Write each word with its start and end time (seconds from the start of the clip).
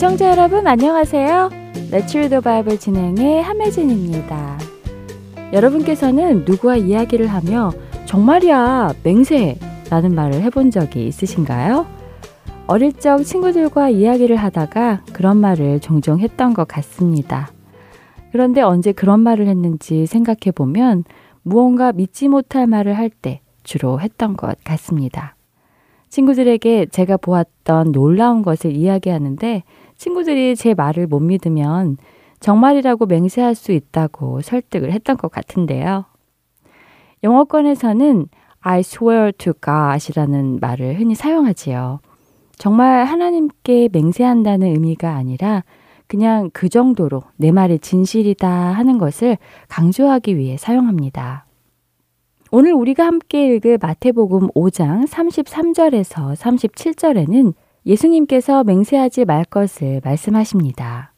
애청자 0.00 0.30
여러분 0.30 0.66
안녕하세요. 0.66 1.50
The 1.90 2.40
Bible 2.40 2.78
진행의 2.78 3.42
함혜진입니다. 3.42 4.58
여러분께서는 5.52 6.46
누구와 6.46 6.76
이야기를 6.76 7.26
하며 7.26 7.70
정말이야 8.06 8.94
맹세 9.02 9.58
라는 9.90 10.14
말을 10.14 10.40
해본 10.40 10.70
적이 10.70 11.06
있으신가요? 11.06 11.84
어릴 12.66 12.94
적 12.94 13.22
친구들과 13.22 13.90
이야기를 13.90 14.36
하다가 14.36 15.02
그런 15.12 15.36
말을 15.36 15.80
종종 15.80 16.18
했던 16.18 16.54
것 16.54 16.66
같습니다. 16.66 17.50
그런데 18.32 18.62
언제 18.62 18.92
그런 18.92 19.20
말을 19.20 19.48
했는지 19.48 20.06
생각해 20.06 20.50
보면 20.54 21.04
무언가 21.42 21.92
믿지 21.92 22.28
못할 22.28 22.66
말을 22.66 22.96
할 22.96 23.10
때 23.10 23.42
주로 23.64 24.00
했던 24.00 24.34
것 24.34 24.56
같습니다. 24.64 25.36
친구들에게 26.08 26.86
제가 26.86 27.18
보았던 27.18 27.92
놀라운 27.92 28.42
것을 28.42 28.74
이야기하는데 28.74 29.62
친구들이 30.00 30.56
제 30.56 30.72
말을 30.72 31.06
못 31.06 31.20
믿으면 31.20 31.98
정말이라고 32.40 33.04
맹세할 33.04 33.54
수 33.54 33.70
있다고 33.70 34.40
설득을 34.40 34.92
했던 34.92 35.18
것 35.18 35.30
같은데요. 35.30 36.06
영어권에서는 37.22 38.26
I 38.60 38.80
swear 38.80 39.30
to 39.32 39.52
God이라는 39.62 40.58
말을 40.58 40.98
흔히 40.98 41.14
사용하지요. 41.14 42.00
정말 42.56 43.04
하나님께 43.04 43.90
맹세한다는 43.92 44.68
의미가 44.68 45.14
아니라 45.14 45.64
그냥 46.06 46.48
그 46.54 46.70
정도로 46.70 47.22
내 47.36 47.52
말이 47.52 47.78
진실이다 47.78 48.48
하는 48.48 48.96
것을 48.96 49.36
강조하기 49.68 50.38
위해 50.38 50.56
사용합니다. 50.56 51.44
오늘 52.50 52.72
우리가 52.72 53.04
함께 53.04 53.54
읽을 53.54 53.76
마태복음 53.76 54.48
5장 54.52 55.06
33절에서 55.06 56.34
37절에는 56.36 57.52
예수님께서 57.86 58.64
맹세하지 58.64 59.24
말 59.24 59.44
것을 59.44 60.00
말씀하십니다. 60.04 61.12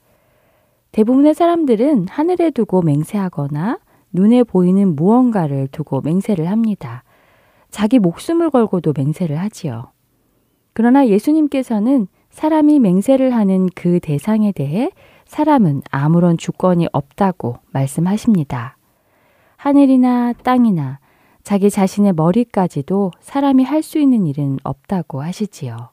대부분의 0.92 1.34
사람들은 1.34 2.08
하늘에 2.08 2.50
두고 2.50 2.82
맹세하거나 2.82 3.78
눈에 4.12 4.42
보이는 4.42 4.94
무언가를 4.94 5.68
두고 5.68 6.02
맹세를 6.02 6.50
합니다. 6.50 7.02
자기 7.70 7.98
목숨을 7.98 8.50
걸고도 8.50 8.92
맹세를 8.96 9.38
하지요. 9.40 9.92
그러나 10.74 11.06
예수님께서는 11.08 12.06
사람이 12.30 12.78
맹세를 12.78 13.34
하는 13.34 13.68
그 13.74 14.00
대상에 14.00 14.52
대해 14.52 14.90
사람은 15.26 15.82
아무런 15.90 16.36
주권이 16.36 16.88
없다고 16.92 17.56
말씀하십니다. 17.72 18.76
하늘이나 19.56 20.32
땅이나 20.42 20.98
자기 21.42 21.70
자신의 21.70 22.12
머리까지도 22.14 23.12
사람이 23.20 23.64
할 23.64 23.82
수 23.82 23.98
있는 23.98 24.26
일은 24.26 24.58
없다고 24.62 25.22
하시지요. 25.22 25.91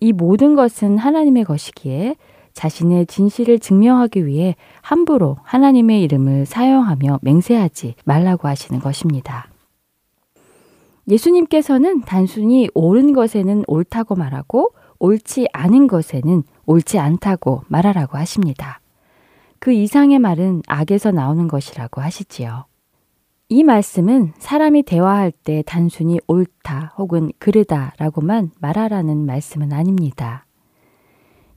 이 0.00 0.12
모든 0.12 0.54
것은 0.54 0.98
하나님의 0.98 1.44
것이기에 1.44 2.16
자신의 2.52 3.06
진실을 3.06 3.58
증명하기 3.58 4.26
위해 4.26 4.56
함부로 4.80 5.36
하나님의 5.44 6.02
이름을 6.02 6.46
사용하며 6.46 7.20
맹세하지 7.22 7.94
말라고 8.04 8.48
하시는 8.48 8.80
것입니다. 8.80 9.46
예수님께서는 11.08 12.02
단순히 12.02 12.68
옳은 12.74 13.12
것에는 13.12 13.64
옳다고 13.66 14.14
말하고 14.14 14.72
옳지 14.98 15.48
않은 15.52 15.86
것에는 15.86 16.42
옳지 16.66 16.98
않다고 16.98 17.62
말하라고 17.68 18.18
하십니다. 18.18 18.80
그 19.58 19.72
이상의 19.72 20.18
말은 20.18 20.62
악에서 20.66 21.10
나오는 21.10 21.48
것이라고 21.48 22.00
하시지요. 22.00 22.64
이 23.52 23.64
말씀은 23.64 24.32
사람이 24.38 24.84
대화할 24.84 25.32
때 25.32 25.64
단순히 25.66 26.20
옳다 26.28 26.94
혹은 26.96 27.32
그르다 27.40 27.94
라고만 27.98 28.52
말하라는 28.60 29.26
말씀은 29.26 29.72
아닙니다. 29.72 30.46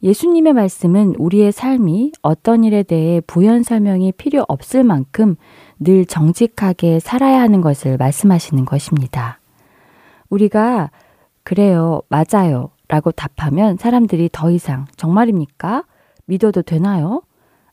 예수님의 0.02 0.54
말씀은 0.54 1.14
우리의 1.20 1.52
삶이 1.52 2.14
어떤 2.24 2.64
일에 2.64 2.82
대해 2.82 3.22
부연 3.22 3.62
설명이 3.62 4.14
필요 4.14 4.44
없을 4.48 4.84
만큼 4.84 5.36
늘 5.80 6.08
정직하게 6.08 7.00
살아야 7.00 7.40
하는 7.42 7.62
것을 7.62 7.98
말씀하시는 7.98 8.66
것입니다. 8.66 9.40
우리가 10.32 10.90
그래요, 11.44 12.02
맞아요 12.10 12.72
라고 12.88 13.12
답하면 13.12 13.78
사람들이 13.78 14.30
더 14.32 14.50
이상 14.50 14.86
정말입니까? 14.96 15.84
믿어도 16.26 16.64
되나요? 16.64 17.22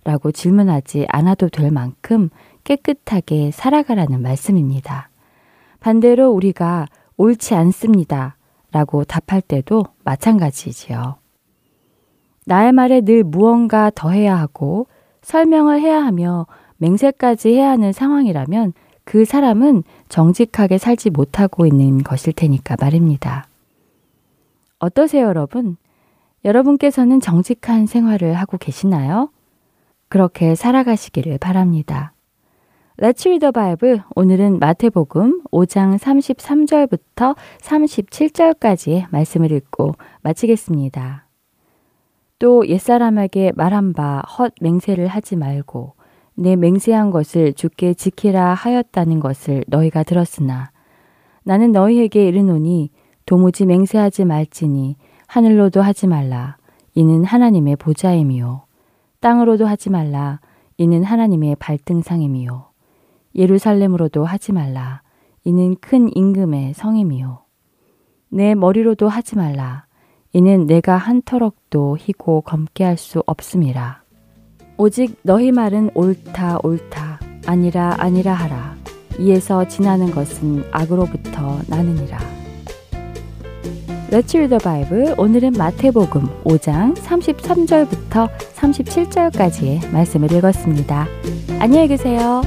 라고 0.05 0.31
질문하지 0.31 1.07
않아도 1.09 1.49
될 1.49 1.71
만큼 1.71 2.29
깨끗하게 2.65 3.51
살아가라는 3.51 4.23
말씀입니다. 4.23 5.11
반대로 5.81 6.31
우리가 6.31 6.87
옳지 7.17 7.55
않습니다. 7.55 8.37
라고 8.73 9.05
답할 9.05 9.41
때도 9.41 9.85
마찬가지지요. 10.05 11.17
나의 12.47 12.73
말에 12.73 13.01
늘 13.01 13.25
무언가 13.25 13.91
더 13.95 14.11
해야 14.11 14.39
하고 14.39 14.87
설명을 15.23 15.81
해야 15.81 16.05
하며 16.05 16.47
맹세까지 16.79 17.51
해야 17.51 17.71
하는 17.71 17.93
상황이라면 17.93 18.73
그 19.05 19.25
사람은 19.25 19.83
정직하게 20.09 20.79
살지 20.79 21.11
못하고 21.11 21.67
있는 21.67 22.03
것일 22.03 22.33
테니까 22.33 22.77
말입니다. 22.81 23.47
어떠세요, 24.79 25.27
여러분? 25.27 25.77
여러분께서는 26.45 27.21
정직한 27.21 27.87
생활을 27.87 28.35
하고 28.35 28.57
계시나요? 28.57 29.31
그렇게 30.09 30.55
살아가시기를 30.55 31.39
바랍니다. 31.39 32.13
Let's 33.01 33.25
read 33.25 33.41
the 33.41 33.51
Bible. 33.51 34.03
오늘은 34.15 34.59
마태복음 34.59 35.45
5장 35.51 35.97
33절부터 35.99 37.35
37절까지의 37.63 39.07
말씀을 39.11 39.53
읽고 39.53 39.95
마치겠습니다. 40.21 41.27
또 42.39 42.69
옛사람에게 42.69 43.53
말한 43.57 43.95
바 43.95 44.23
헛 44.39 44.53
맹세를 44.61 45.07
하지 45.07 45.37
말고 45.37 45.95
내 46.35 46.57
맹세한 46.57 47.11
것을 47.11 47.55
주께 47.55 47.95
지키라 47.95 48.53
하였다는 48.53 49.21
것을 49.21 49.65
너희가 49.67 50.03
들었으나 50.03 50.71
나는 51.43 51.73
너희에게 51.73 52.29
이르노니 52.29 52.91
도무지 53.25 53.65
맹세하지 53.65 54.27
말지니 54.27 54.97
하늘로도 55.27 55.81
하지 55.81 56.07
말라 56.07 56.59
이는 56.95 57.25
하나님의 57.25 57.77
보좌임이요 57.77 58.65
땅으로도 59.21 59.67
하지 59.67 59.89
말라 59.89 60.41
이는 60.77 61.03
하나님의 61.03 61.57
발등상임이요 61.57 62.70
예루살렘으로도 63.35 64.25
하지 64.25 64.53
말라. 64.53 65.03
이는 65.45 65.77
큰 65.81 66.09
임금의 66.15 66.75
성임이요. 66.75 67.41
내 68.29 68.55
머리로도 68.55 69.09
하지 69.09 69.37
말라. 69.37 69.87
이는 70.33 70.67
내가 70.67 70.97
한 70.97 71.23
터럭도 71.23 71.97
희고 71.99 72.43
검게 72.43 72.85
할 72.85 72.97
수 72.97 73.23
없음이라. 73.27 74.03
오직 74.77 75.19
너희 75.23 75.51
말은 75.53 75.91
옳다 75.95 76.61
옳다 76.63 77.21
아니라 77.47 77.97
아니라 77.99 78.35
하라. 78.35 78.77
이에서 79.19 79.67
지나는 79.67 80.11
것은 80.13 80.65
악으로부터 80.71 81.59
나느니라. 81.69 82.19
Let's 84.11 84.35
read 84.35 84.49
the 84.49 84.59
Bible. 84.63 85.15
오늘은 85.19 85.53
마태복음 85.53 86.43
5장 86.45 86.97
33절부터 86.97 88.29
37절까지의 88.55 89.93
말씀을 89.93 90.33
읽었습니다. 90.33 91.07
안녕히 91.61 91.89
계세요. 91.89 92.43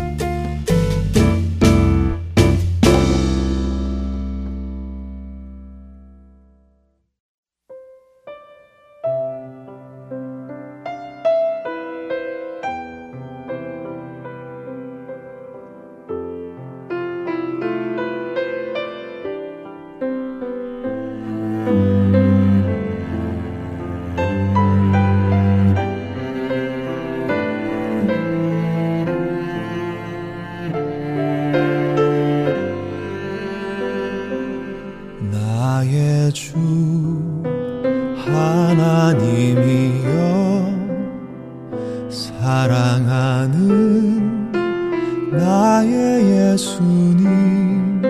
나의 45.38 46.52
예수님. 46.52 48.02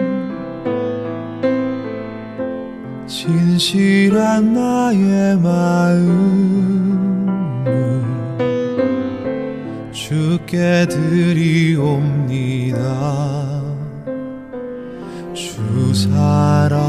진실한 3.07 4.53
나의 4.53 5.37
마음을 5.37 6.13
주께 9.91 10.85
드리옵니다. 10.89 12.83
주 15.33 15.93
사랑 15.93 16.81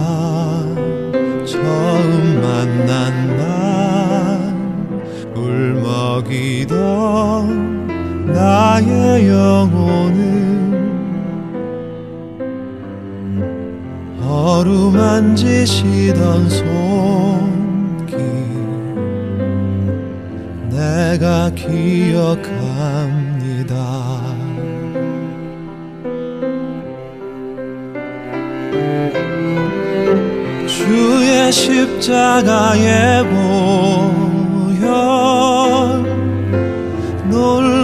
처음 1.46 2.40
만난 2.40 3.36
날 3.36 3.44
울먹이던 5.36 7.43
나의 8.84 9.28
영혼을 9.28 10.24
어루만지시던 14.26 16.10
손길 16.50 18.18
내가 20.70 21.50
기억합니다. 21.54 22.44
주의 30.66 31.52
십자가의 31.52 33.24
보혈 34.80 35.43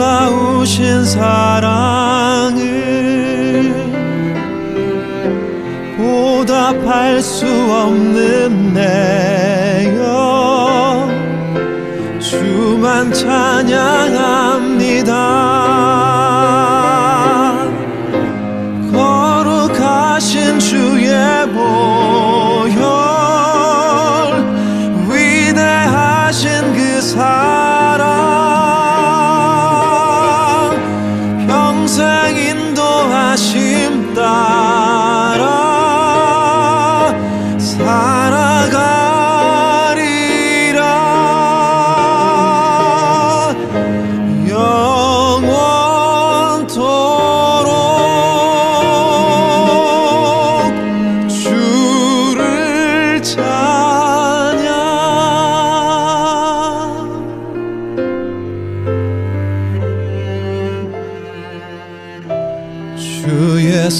놀라우신 0.00 1.04
사랑을 1.04 2.60
보답할 5.98 7.20
수 7.20 7.44
없는 7.46 8.72
내여 8.72 10.00
주만 12.18 13.12
찬양합니다 13.12 13.90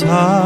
사 0.01 0.40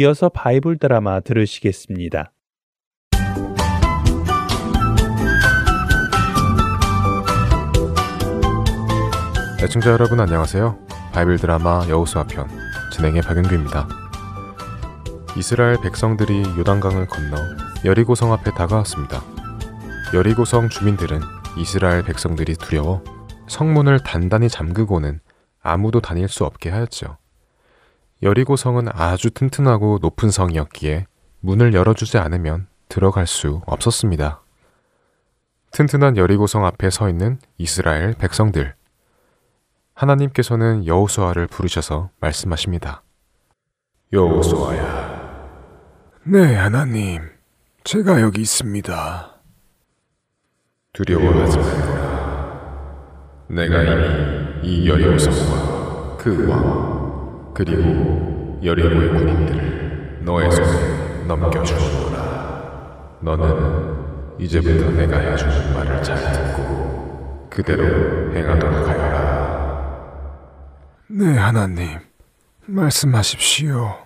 이어서 0.00 0.30
바이블 0.30 0.78
드라마 0.78 1.20
들으시겠습니다. 1.20 2.32
애청자 9.62 9.90
여러분 9.90 10.18
안녕하세요. 10.20 10.78
바이블 11.12 11.36
드라마 11.36 11.86
여호수아 11.86 12.24
편 12.24 12.48
진행의 12.94 13.20
박윤규입니다. 13.20 13.88
이스라엘 15.36 15.78
백성들이 15.82 16.44
요단강을 16.56 17.06
건너 17.06 17.36
여리고성 17.84 18.32
앞에 18.32 18.52
다가왔습니다. 18.52 19.22
여리고성 20.14 20.70
주민들은 20.70 21.20
이스라엘 21.58 22.04
백성들이 22.04 22.54
두려워 22.54 23.04
성문을 23.48 23.98
단단히 24.02 24.48
잠그고는 24.48 25.20
아무도 25.60 26.00
다닐 26.00 26.26
수 26.26 26.46
없게 26.46 26.70
하였죠. 26.70 27.19
여리고 28.22 28.56
성은 28.56 28.88
아주 28.92 29.30
튼튼하고 29.30 29.98
높은 30.02 30.30
성이었기에 30.30 31.06
문을 31.40 31.72
열어주지 31.72 32.18
않으면 32.18 32.66
들어갈 32.88 33.26
수 33.26 33.62
없었습니다. 33.66 34.42
튼튼한 35.72 36.16
여리고 36.16 36.46
성 36.46 36.66
앞에 36.66 36.90
서 36.90 37.08
있는 37.08 37.38
이스라엘 37.56 38.14
백성들. 38.14 38.74
하나님께서는 39.94 40.86
여호수아를 40.86 41.46
부르셔서 41.46 42.10
말씀하십니다. 42.20 43.02
여호수아야. 44.12 45.20
네, 46.24 46.56
하나님. 46.56 47.22
제가 47.84 48.20
여기 48.20 48.42
있습니다. 48.42 49.40
두려워하지 50.92 51.58
말라. 51.58 53.46
내가 53.48 53.82
이미 53.82 54.68
이 54.68 54.88
여리고 54.88 55.16
성과 55.18 56.16
그 56.16 56.48
왕, 56.48 56.89
그리고 57.54 58.58
여리고의 58.64 59.08
군인들을 59.08 60.20
너의 60.22 60.50
손에 60.50 61.24
넘겨주노라. 61.26 63.18
너는 63.20 64.00
이제부터 64.38 64.90
내가 64.92 65.18
해주는 65.18 65.74
말을 65.74 66.02
잘 66.02 66.16
듣고 66.32 67.48
그대로 67.50 68.34
행하도록 68.34 68.88
하여라. 68.88 69.90
네, 71.08 71.36
하나님. 71.36 71.98
말씀하십시오. 72.66 73.96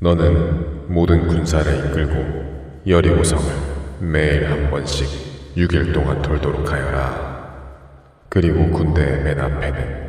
너는 0.00 0.92
모든 0.92 1.26
군사를 1.26 1.72
이끌고 1.86 2.82
여리고성을 2.86 3.44
매일 4.00 4.50
한 4.50 4.70
번씩 4.70 5.54
6일 5.56 5.92
동안 5.94 6.20
돌도록 6.22 6.70
하여라. 6.70 7.28
그리고 8.28 8.70
군대의 8.70 9.22
맨 9.22 9.40
앞에는 9.40 10.08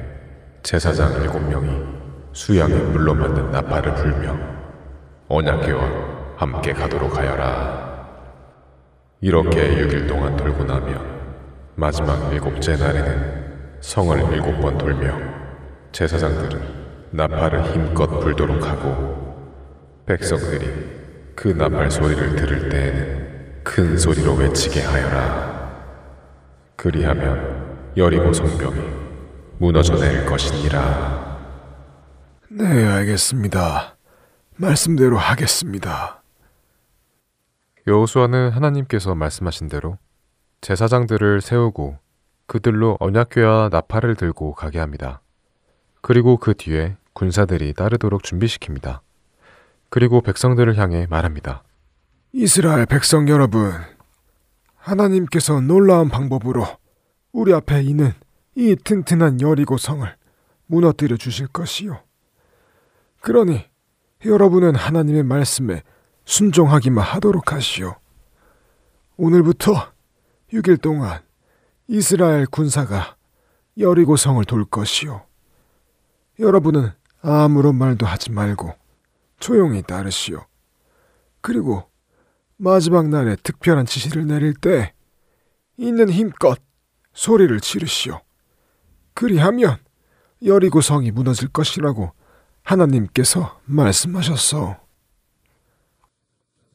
제사장 0.64 1.22
일곱 1.22 1.40
명이 1.40 1.99
수양에 2.32 2.74
물로 2.74 3.14
만든 3.14 3.52
나팔을 3.52 3.96
불며 3.96 4.38
언약궤와 5.28 6.36
함께 6.38 6.74
가도록 6.74 7.18
하여라. 7.18 8.08
이렇게 9.22 9.76
6일 9.76 10.08
동안 10.08 10.38
돌고 10.38 10.64
나면 10.64 11.02
마지막 11.76 12.32
일곱째 12.32 12.76
날에는 12.76 13.80
성을 13.82 14.18
일곱 14.34 14.60
번 14.62 14.78
돌며 14.78 15.18
제사장들은 15.92 16.62
나팔을 17.12 17.64
힘껏 17.74 18.08
불도록 18.20 18.66
하고 18.68 19.36
백성들이 20.06 21.34
그 21.36 21.50
나팔 21.50 21.90
소리를 21.90 22.36
들을 22.36 22.70
때에는 22.70 23.30
큰 23.64 23.98
소리로 23.98 24.36
외치게 24.36 24.82
하여라. 24.82 25.50
그리하면 26.76 27.94
여리고 27.98 28.32
성벽이 28.32 28.80
무너져 29.58 29.96
내릴 29.96 30.26
것이니라. 30.26 31.19
네, 32.52 32.66
알겠습니다. 32.66 33.96
말씀대로 34.56 35.20
하겠습니다. 35.20 36.24
여호수아는 37.86 38.50
하나님께서 38.50 39.14
말씀하신 39.14 39.68
대로 39.68 40.00
제사장들을 40.62 41.42
세우고 41.42 42.00
그들로 42.48 42.98
언약궤와 43.00 43.70
나팔을 43.72 44.16
들고 44.16 44.56
가게 44.56 44.80
합니다. 44.80 45.22
그리고 46.02 46.38
그 46.38 46.56
뒤에 46.56 46.98
군사들이 47.14 47.74
따르도록 47.74 48.24
준비시킵니다. 48.24 49.02
그리고 49.90 50.22
백성들을 50.22 50.76
향해 50.76 51.06
말합니다. 51.08 51.62
이스라엘 52.34 52.88
백성 52.88 53.30
여러분, 53.30 53.74
하나님께서 54.76 55.62
놀라운 55.62 56.10
방법으로 56.10 56.66
우리 57.32 57.54
앞에 57.54 57.84
있는 57.84 58.14
이 58.56 58.76
튼튼한 58.76 59.40
여리고 59.42 59.78
성을 59.78 60.16
무너뜨려 60.66 61.16
주실 61.16 61.46
것이요. 61.48 62.09
그러니 63.22 63.66
여러분은 64.26 64.76
하나님의 64.76 65.24
말씀에 65.24 65.84
순종하기만 66.26 67.04
하도록 67.04 67.52
하시오. 67.52 67.96
오늘부터 69.18 69.92
6일 70.54 70.82
동안 70.82 71.22
이스라엘 71.88 72.46
군사가 72.46 73.16
여리고 73.78 74.16
성을 74.16 74.44
돌 74.46 74.66
것이요. 74.66 75.26
여러분은 76.40 76.92
아무런 77.22 77.76
말도 77.76 78.06
하지 78.06 78.32
말고 78.32 78.74
조용히 79.40 79.82
따르시오. 79.82 80.46
그리고 81.42 81.90
마지막 82.58 83.08
날에 83.08 83.36
특별한 83.38 83.86
지시를 83.86 84.28
내릴 84.28 84.54
때 84.54 84.94
있는 85.78 86.10
힘껏 86.10 86.60
소리를 87.14 87.60
지르시오. 87.60 88.22
그리하면 89.14 89.78
여리고 90.46 90.82
성이 90.82 91.12
무너질 91.12 91.50
것이라고 91.50 92.12
하나님께서 92.70 93.60
말씀하셨어. 93.66 94.78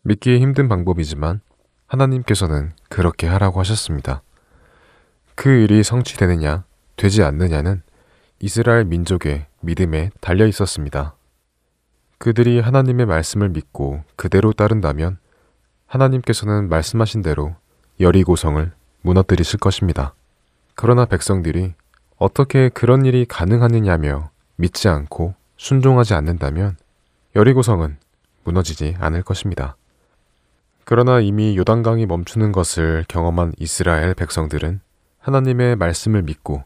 믿기 0.03 0.41
힘든 0.41 0.69
방법이지만 0.69 1.41
하나님께서는 1.87 2.73
그렇게 2.89 3.29
하라고 3.29 3.61
하셨습니다. 3.61 4.23
그 5.37 5.51
일이 5.51 5.85
성취되느냐, 5.85 6.65
되지 6.97 7.23
않느냐는 7.23 7.83
이스라엘 8.41 8.85
민족의 8.87 9.47
믿음에 9.61 10.11
달려 10.21 10.49
있었습니다. 10.49 11.15
그들이 12.19 12.59
하나님의 12.59 13.07
말씀을 13.07 13.51
믿고 13.51 14.03
그대로 14.17 14.53
따른다면 14.53 15.19
하나님께서는 15.87 16.69
말씀하신 16.69 17.23
대로 17.23 17.55
여리고성을 18.01 18.73
무너뜨리실 19.03 19.61
것입니다. 19.61 20.13
그러나 20.75 21.05
백성들이 21.05 21.75
어떻게 22.17 22.69
그런 22.69 23.05
일이 23.05 23.25
가능하느냐며 23.27 24.31
믿지 24.57 24.89
않고 24.89 25.37
순종하지 25.65 26.13
않는다면 26.13 26.77
여리고성은 27.35 27.97
무너지지 28.45 28.97
않을 28.99 29.23
것입니다. 29.23 29.77
그러나 30.85 31.21
이미 31.21 31.57
요단강이 31.57 32.05
멈추는 32.05 32.53
것을 32.53 33.07
경험한 33.09 33.55
이스라엘 33.59 34.13
백성들은 34.13 34.81
하나님의 35.21 35.77
말씀을 35.77 36.21
믿고 36.21 36.65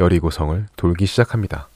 여리고성을 0.00 0.66
돌기 0.74 1.06
시작합니다. 1.06 1.68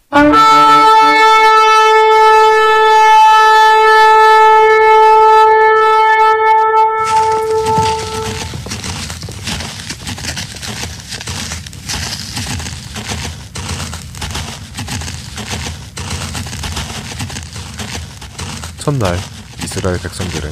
첫날 18.85 19.17
이스라엘 19.65 19.99
백성들은 19.99 20.51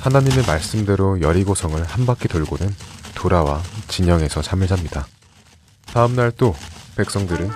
하나님의 0.00 0.46
말씀대로 0.46 1.20
여리고성을 1.20 1.84
한 1.84 2.06
바퀴 2.06 2.26
돌고는 2.26 2.66
돌아와 3.14 3.60
진영에서 3.88 4.40
잠을 4.40 4.66
잡니다. 4.66 5.06
다음 5.84 6.16
날 6.16 6.32
또 6.38 6.54
백성들은 6.96 7.46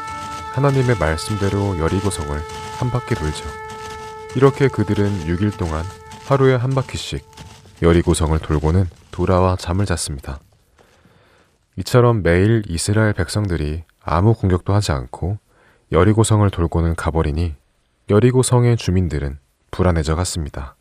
하나님의 0.53 0.99
말씀대로 0.99 1.79
여리고성을 1.79 2.39
한 2.79 2.91
바퀴 2.91 3.15
돌죠. 3.15 3.43
이렇게 4.37 4.69
그들은 4.69 5.25
6일 5.29 5.57
동안 5.57 5.83
하루에 6.27 6.57
한 6.57 6.75
바퀴씩 6.75 7.25
여리고성을 7.81 8.39
돌고는 8.39 8.91
돌아와 9.13 9.57
잠을 9.57 9.87
잤습니다. 9.87 10.41
이처럼 11.77 12.23
매일 12.23 12.65
이스라엘 12.69 13.15
백성들이 13.15 13.85
아무 14.05 14.35
공격도 14.35 14.75
하지 14.75 14.93
않고 14.93 15.39
여리고성을 15.91 16.51
돌고는 16.51 16.97
가버리니 16.97 17.55
여리고성의 18.11 18.77
주민들은 18.77 19.39
불안해져 19.73 20.15
갔습니다. 20.15 20.77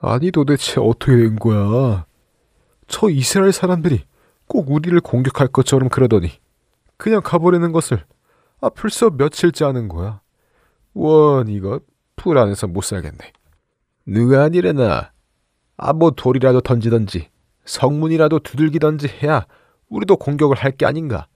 아니 0.00 0.30
도대체 0.30 0.80
어떻게 0.80 1.16
된 1.16 1.36
거야? 1.36 2.06
저 2.88 3.10
이스라엘 3.10 3.52
사람들이 3.52 4.04
꼭 4.46 4.70
우리를 4.70 4.98
공격할 5.00 5.48
것처럼 5.48 5.88
그러더니 5.90 6.30
그냥 6.96 7.20
가버리는 7.22 7.70
것을 7.72 8.04
아 8.60 8.70
벌써 8.70 9.10
며칠째 9.10 9.66
하는 9.66 9.88
거야. 9.88 10.20
원 10.94 11.48
이거 11.48 11.80
불안해서 12.16 12.66
못 12.68 12.82
살겠네. 12.84 13.32
누가 14.06 14.44
아니래나 14.44 15.10
아 15.76 15.92
뭐 15.92 16.12
돌이라도 16.12 16.60
던지던지 16.60 17.28
성문이라도 17.64 18.38
두들기던지 18.40 19.08
해야 19.22 19.44
우리도 19.88 20.16
공격을 20.18 20.56
할 20.56 20.76
게 20.76 20.86
아닌가. 20.86 21.26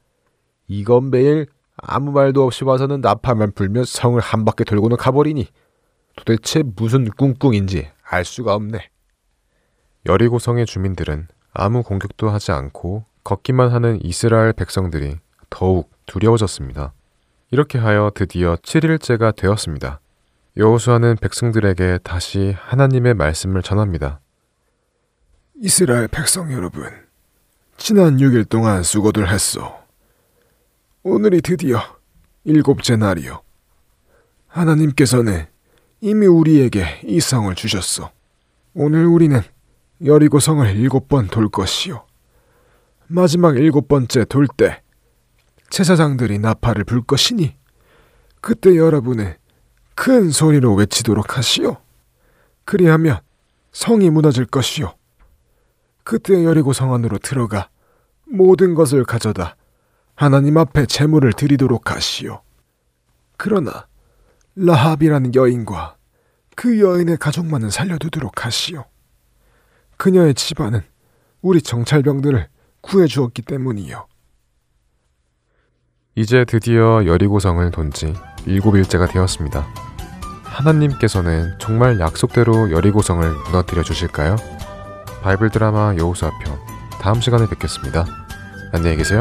이건 0.68 1.10
매일 1.10 1.46
아무 1.76 2.12
말도 2.12 2.44
없이 2.44 2.64
와서는 2.64 3.00
나팔만 3.00 3.52
불며 3.52 3.84
성을 3.84 4.20
한 4.20 4.44
바퀴 4.44 4.64
돌고는 4.64 4.96
가버리니 4.96 5.48
도대체 6.18 6.64
무슨 6.64 7.08
꿍꿍인지 7.08 7.88
알 8.02 8.24
수가 8.24 8.54
없네. 8.54 8.90
여리고성의 10.06 10.66
주민들은 10.66 11.28
아무 11.52 11.84
공격도 11.84 12.28
하지 12.28 12.50
않고 12.50 13.04
걷기만 13.22 13.70
하는 13.70 14.00
이스라엘 14.02 14.52
백성들이 14.52 15.16
더욱 15.48 15.90
두려워졌습니다. 16.06 16.92
이렇게 17.52 17.78
하여 17.78 18.10
드디어 18.12 18.56
7일째가 18.56 19.36
되었습니다. 19.36 20.00
여호수아는 20.56 21.18
백성들에게 21.20 22.00
다시 22.02 22.54
하나님의 22.58 23.14
말씀을 23.14 23.62
전합니다. 23.62 24.20
이스라엘 25.62 26.08
백성 26.08 26.52
여러분, 26.52 26.90
지난 27.76 28.16
6일 28.16 28.48
동안 28.48 28.82
수고들 28.82 29.30
했소. 29.30 29.72
오늘이 31.04 31.42
드디어 31.42 31.78
일곱째 32.42 32.96
날이요. 32.96 33.40
하나님께서는 34.48 35.46
이미 36.00 36.26
우리에게 36.26 37.00
이 37.04 37.20
성을 37.20 37.52
주셨소. 37.54 38.10
오늘 38.74 39.06
우리는 39.06 39.40
여리고 40.04 40.38
성을 40.38 40.64
일곱 40.76 41.08
번 41.08 41.26
돌 41.28 41.48
것이요. 41.48 42.06
마지막 43.08 43.56
일곱 43.56 43.88
번째 43.88 44.24
돌 44.26 44.46
때 44.46 44.82
제사장들이 45.70 46.38
나팔을 46.38 46.84
불 46.84 47.02
것이니 47.02 47.56
그때 48.40 48.76
여러분은 48.76 49.34
큰 49.96 50.30
소리로 50.30 50.74
외치도록 50.74 51.36
하시오. 51.36 51.78
그리하면 52.64 53.18
성이 53.72 54.08
무너질 54.10 54.44
것이요. 54.46 54.94
그때 56.04 56.44
여리고 56.44 56.72
성 56.72 56.94
안으로 56.94 57.18
들어가 57.18 57.68
모든 58.24 58.74
것을 58.74 59.04
가져다 59.04 59.56
하나님 60.14 60.58
앞에 60.58 60.86
제물을 60.86 61.32
드리도록 61.32 61.90
하시오. 61.90 62.40
그러나 63.36 63.87
라합이라는 64.60 65.34
여인과 65.34 65.96
그 66.56 66.80
여인의 66.80 67.18
가족만은 67.18 67.70
살려두도록 67.70 68.44
하시오. 68.44 68.84
그녀의 69.96 70.34
집안은 70.34 70.82
우리 71.40 71.62
정찰병들을 71.62 72.48
구해 72.80 73.06
주었기 73.06 73.42
때문이요. 73.42 74.06
이제 76.16 76.44
드디어 76.44 77.04
여리고성을 77.06 77.70
돈 77.70 77.90
지 77.92 78.12
일곱일째가 78.46 79.06
되었습니다. 79.06 79.66
하나님께서는 80.44 81.56
정말 81.60 82.00
약속대로 82.00 82.72
여리고성을 82.72 83.30
무너뜨려 83.46 83.82
주실까요? 83.82 84.36
바이블 85.22 85.50
드라마 85.50 85.94
여호수아 85.96 86.30
편 86.42 86.58
다음 87.00 87.20
시간에 87.20 87.46
뵙겠습니다. 87.48 88.04
안녕히 88.72 88.96
계세요. 88.96 89.20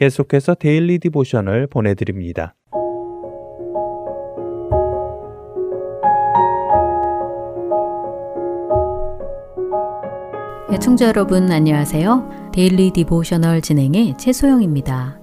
계속해서 0.00 0.54
Daily 0.54 0.98
Devotional 0.98 1.66
보내드립니다. 1.66 2.54
애청자 10.72 11.08
여러분 11.08 11.52
안녕하세요. 11.52 12.50
Daily 12.54 12.92
Devotional 12.92 13.60
진행의 13.60 14.16
최소영입니다. 14.16 15.20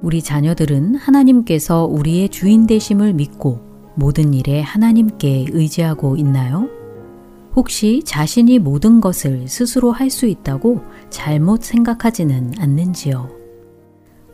우리 0.00 0.22
자녀들은 0.22 0.94
하나님께서 0.94 1.84
우리의 1.84 2.30
주인 2.30 2.66
되심을 2.66 3.12
믿고 3.12 3.60
모든 3.96 4.32
일에 4.32 4.62
하나님께 4.62 5.48
의지하고 5.50 6.16
있나요? 6.16 6.70
혹시 7.54 8.02
자신이 8.02 8.60
모든 8.60 9.02
것을 9.02 9.46
스스로 9.46 9.92
할 9.92 10.08
수 10.08 10.24
있다고 10.24 10.80
잘못 11.10 11.62
생각하지는 11.64 12.52
않는지요? 12.58 13.37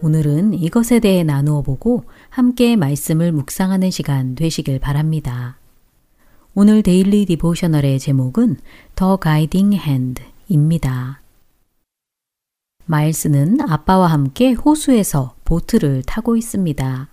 오늘은 0.05 0.53
이것에 0.53 1.01
대해 1.01 1.25
나누어 1.25 1.63
보고 1.63 2.05
함께 2.29 2.77
말씀을 2.77 3.33
묵상하는 3.33 3.91
시간 3.91 4.35
되시길 4.35 4.79
바랍니다. 4.79 5.57
오늘 6.55 6.83
Daily 6.83 7.25
Devotional의 7.25 7.99
제목은 7.99 8.59
The 8.97 9.17
Guiding 9.17 9.73
Hand입니다. 9.73 11.23
마일스는 12.85 13.63
아빠와 13.63 14.09
함께 14.09 14.53
호수에서 14.53 15.37
보트를 15.47 16.03
타고 16.03 16.37
있습니다. 16.37 17.09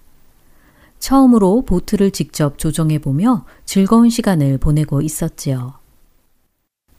처음으로 0.99 1.62
보트를 1.62 2.12
직접 2.12 2.58
조종해 2.58 2.99
보며 2.99 3.45
즐거운 3.63 4.10
시간을 4.10 4.58
보내고 4.58 5.01
있었지요. 5.01 5.75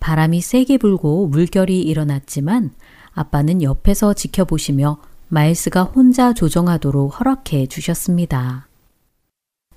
바람이 0.00 0.40
세게 0.40 0.78
불고 0.78 1.26
물결이 1.26 1.82
일어났지만 1.82 2.70
아빠는 3.12 3.62
옆에서 3.62 4.14
지켜보시며 4.14 5.11
마일스가 5.32 5.84
혼자 5.84 6.34
조정하도록 6.34 7.18
허락해 7.18 7.66
주셨습니다. 7.66 8.68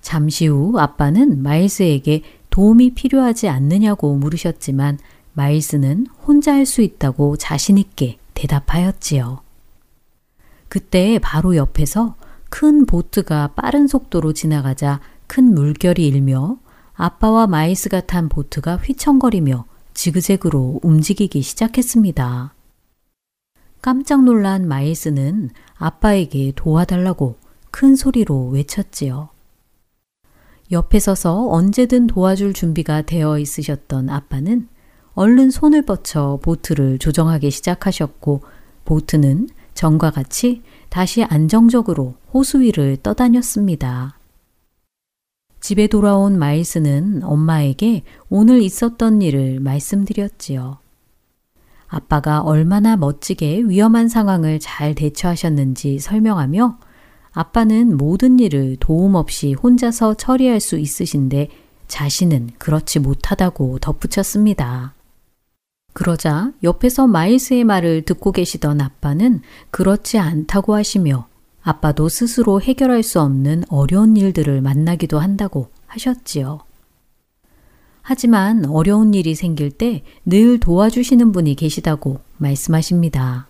잠시 0.01 0.47
후 0.47 0.77
아빠는 0.77 1.41
마일스에게 1.43 2.23
도움이 2.49 2.93
필요하지 2.93 3.47
않느냐고 3.47 4.15
물으셨지만 4.15 4.99
마일스는 5.31 6.07
혼자 6.27 6.53
할 6.53 6.65
수 6.65 6.81
있다고 6.81 7.37
자신있게 7.37 8.17
대답하였지요. 8.33 9.39
그때 10.67 11.19
바로 11.19 11.55
옆에서 11.55 12.15
큰 12.49 12.85
보트가 12.85 13.53
빠른 13.55 13.87
속도로 13.87 14.33
지나가자 14.33 14.99
큰 15.25 15.53
물결이 15.53 16.05
일며 16.05 16.57
아빠와 16.95 17.47
마일스가 17.47 18.01
탄 18.01 18.27
보트가 18.27 18.75
휘청거리며 18.75 19.63
지그재그로 19.93 20.81
움직이기 20.83 21.41
시작했습니다. 21.41 22.53
깜짝 23.85 24.23
놀란 24.23 24.67
마일스는 24.67 25.51
아빠에게 25.75 26.53
도와달라고 26.55 27.35
큰 27.69 27.95
소리로 27.95 28.47
외쳤지요. 28.47 29.29
옆에 30.71 30.97
서서 30.97 31.51
언제든 31.51 32.07
도와줄 32.07 32.53
준비가 32.53 33.03
되어 33.03 33.37
있으셨던 33.37 34.09
아빠는 34.09 34.67
얼른 35.13 35.51
손을 35.51 35.83
뻗쳐 35.83 36.39
보트를 36.41 36.97
조정하기 36.97 37.51
시작하셨고 37.51 38.41
보트는 38.85 39.49
전과 39.75 40.09
같이 40.09 40.63
다시 40.89 41.23
안정적으로 41.23 42.15
호수 42.33 42.61
위를 42.61 42.97
떠다녔습니다. 43.03 44.17
집에 45.59 45.85
돌아온 45.85 46.39
마일스는 46.39 47.21
엄마에게 47.23 48.01
오늘 48.29 48.63
있었던 48.63 49.21
일을 49.21 49.59
말씀드렸지요. 49.59 50.84
아빠가 51.87 52.41
얼마나 52.41 52.97
멋지게 52.97 53.63
위험한 53.67 54.09
상황을 54.09 54.59
잘 54.59 54.95
대처하셨는지 54.95 55.99
설명하며 55.99 56.77
아빠는 57.31 57.97
모든 57.97 58.39
일을 58.39 58.77
도움 58.79 59.15
없이 59.15 59.53
혼자서 59.53 60.15
처리할 60.15 60.59
수 60.59 60.77
있으신데 60.77 61.49
자신은 61.87 62.51
그렇지 62.57 62.99
못하다고 62.99 63.79
덧붙였습니다. 63.79 64.93
그러자 65.93 66.51
옆에서 66.63 67.07
마일스의 67.07 67.63
말을 67.63 68.01
듣고 68.03 68.31
계시던 68.31 68.81
아빠는 68.81 69.41
그렇지 69.71 70.17
않다고 70.17 70.75
하시며 70.75 71.27
아빠도 71.61 72.09
스스로 72.09 72.61
해결할 72.61 73.01
수 73.01 73.21
없는 73.21 73.63
어려운 73.69 74.17
일들을 74.17 74.61
만나기도 74.61 75.19
한다고 75.19 75.69
하셨지요. 75.87 76.59
하지만 78.07 78.65
어려운 78.65 79.15
일이 79.15 79.33
생길 79.33 79.71
때 79.71 80.03
늘 80.25 80.59
도와주시는 80.59 81.31
분이 81.31 81.55
계시다고 81.55 82.19
말씀하십니다. 82.37 83.47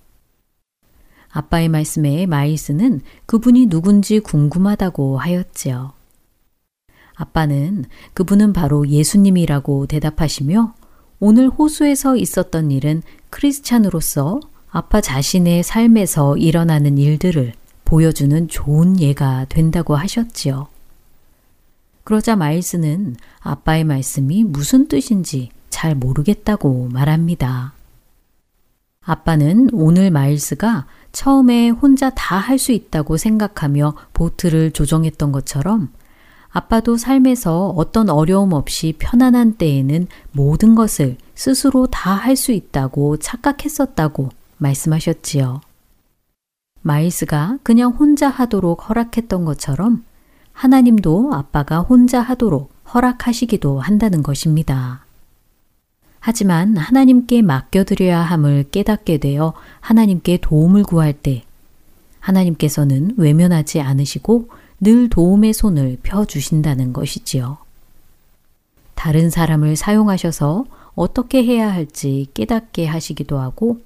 아빠의 1.29 1.67
말씀에 1.67 2.25
마일스는 2.25 3.01
그분이 3.25 3.65
누군지 3.65 4.19
궁금하다고 4.19 5.17
하였지요. 5.17 5.91
아빠는 7.15 7.83
그분은 8.13 8.53
바로 8.53 8.87
예수님이라고 8.87 9.87
대답하시며 9.87 10.73
오늘 11.19 11.49
호수에서 11.49 12.15
있었던 12.15 12.71
일은 12.71 13.03
크리스찬으로서 13.31 14.39
아빠 14.69 15.01
자신의 15.01 15.63
삶에서 15.63 16.37
일어나는 16.37 16.97
일들을 16.97 17.51
보여주는 17.83 18.47
좋은 18.47 19.01
예가 19.01 19.47
된다고 19.49 19.95
하셨지요. 19.95 20.67
그러자 22.05 22.35
마일스는 22.35 23.15
아빠의 23.39 23.83
말씀이 23.83 24.43
무슨 24.43 24.87
뜻인지 24.87 25.49
잘 25.69 25.95
모르겠다고 25.95 26.87
말합니다. 26.93 27.73
아빠는 29.03 29.69
오늘 29.73 30.11
마일스가 30.11 30.85
처음에 31.11 31.69
혼자 31.69 32.09
다 32.11 32.39
할 32.39 32.59
수 32.59 32.71
있다고 32.71 33.17
생각하며 33.17 33.95
보트를 34.13 34.71
조정했던 34.71 35.31
것처럼 35.31 35.89
아빠도 36.49 36.95
삶에서 36.95 37.69
어떤 37.75 38.09
어려움 38.09 38.53
없이 38.53 38.93
편안한 38.97 39.55
때에는 39.55 40.07
모든 40.31 40.75
것을 40.75 41.17
스스로 41.33 41.87
다 41.87 42.15
할 42.15 42.35
수 42.35 42.51
있다고 42.51 43.17
착각했었다고 43.17 44.29
말씀하셨지요. 44.57 45.61
마일스가 46.83 47.57
그냥 47.63 47.91
혼자 47.91 48.29
하도록 48.29 48.89
허락했던 48.89 49.43
것처럼 49.43 50.03
하나님도 50.55 51.33
아빠가 51.33 51.81
혼자 51.81 52.21
하도록 52.21 52.71
허락하시기도 52.93 53.81
한다는 53.81 54.23
것입니다. 54.23 55.05
하지만 56.19 56.77
하나님께 56.77 57.41
맡겨드려야 57.43 58.21
함을 58.21 58.65
깨닫게 58.71 59.19
되어 59.19 59.53
하나님께 59.81 60.39
도움을 60.41 60.83
구할 60.83 61.13
때 61.13 61.43
하나님께서는 62.19 63.13
외면하지 63.17 63.81
않으시고 63.81 64.49
늘 64.79 65.09
도움의 65.09 65.53
손을 65.53 65.97
펴주신다는 66.01 66.93
것이지요. 66.93 67.57
다른 68.95 69.29
사람을 69.29 69.75
사용하셔서 69.75 70.65
어떻게 70.95 71.43
해야 71.43 71.71
할지 71.71 72.27
깨닫게 72.33 72.87
하시기도 72.87 73.37
하고 73.37 73.81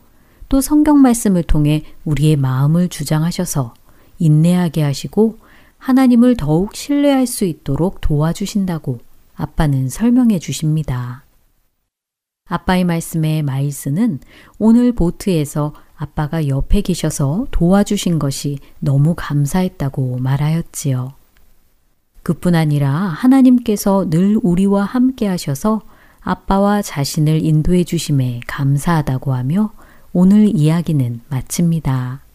또 0.47 0.61
성경 0.61 1.01
말씀을 1.01 1.43
통해 1.43 1.83
우리의 2.05 2.37
마음을 2.37 2.89
주장하셔서 2.89 3.73
인내하게 4.19 4.83
하시고 4.83 5.37
하나님을 5.79 6.37
더욱 6.37 6.75
신뢰할 6.75 7.25
수 7.25 7.45
있도록 7.45 7.99
도와주신다고 8.01 8.99
아빠는 9.35 9.89
설명해 9.89 10.39
주십니다. 10.39 11.23
아빠의 12.47 12.83
말씀에 12.83 13.41
마일스는 13.41 14.19
오늘 14.57 14.91
보트에서 14.91 15.73
아빠가 15.95 16.47
옆에 16.47 16.81
계셔서 16.81 17.47
도와주신 17.51 18.19
것이 18.19 18.59
너무 18.79 19.13
감사했다고 19.17 20.17
말하였지요. 20.19 21.13
그뿐 22.23 22.55
아니라 22.55 22.91
하나님께서 22.91 24.09
늘 24.09 24.37
우리와 24.41 24.83
함께 24.83 25.27
하셔서 25.27 25.81
아빠와 26.21 26.81
자신을 26.81 27.43
인도해 27.45 27.83
주심에 27.83 28.41
감사하다고 28.47 29.33
하며 29.33 29.71
오늘 30.11 30.55
이야기는 30.55 31.21
마칩니다. 31.29 32.28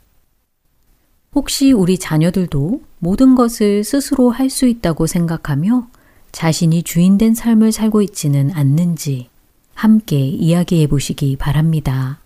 혹시 1.34 1.72
우리 1.72 1.98
자녀들도 1.98 2.80
모든 3.00 3.34
것을 3.34 3.82
스스로 3.84 4.30
할 4.30 4.48
수 4.50 4.66
있다고 4.66 5.06
생각하며 5.06 5.88
자신이 6.30 6.82
주인된 6.82 7.34
삶을 7.34 7.72
살고 7.72 8.02
있지는 8.02 8.50
않는지 8.52 9.28
함께 9.74 10.18
이야기해 10.18 10.86
보시기 10.86 11.36
바랍니다. 11.36 12.20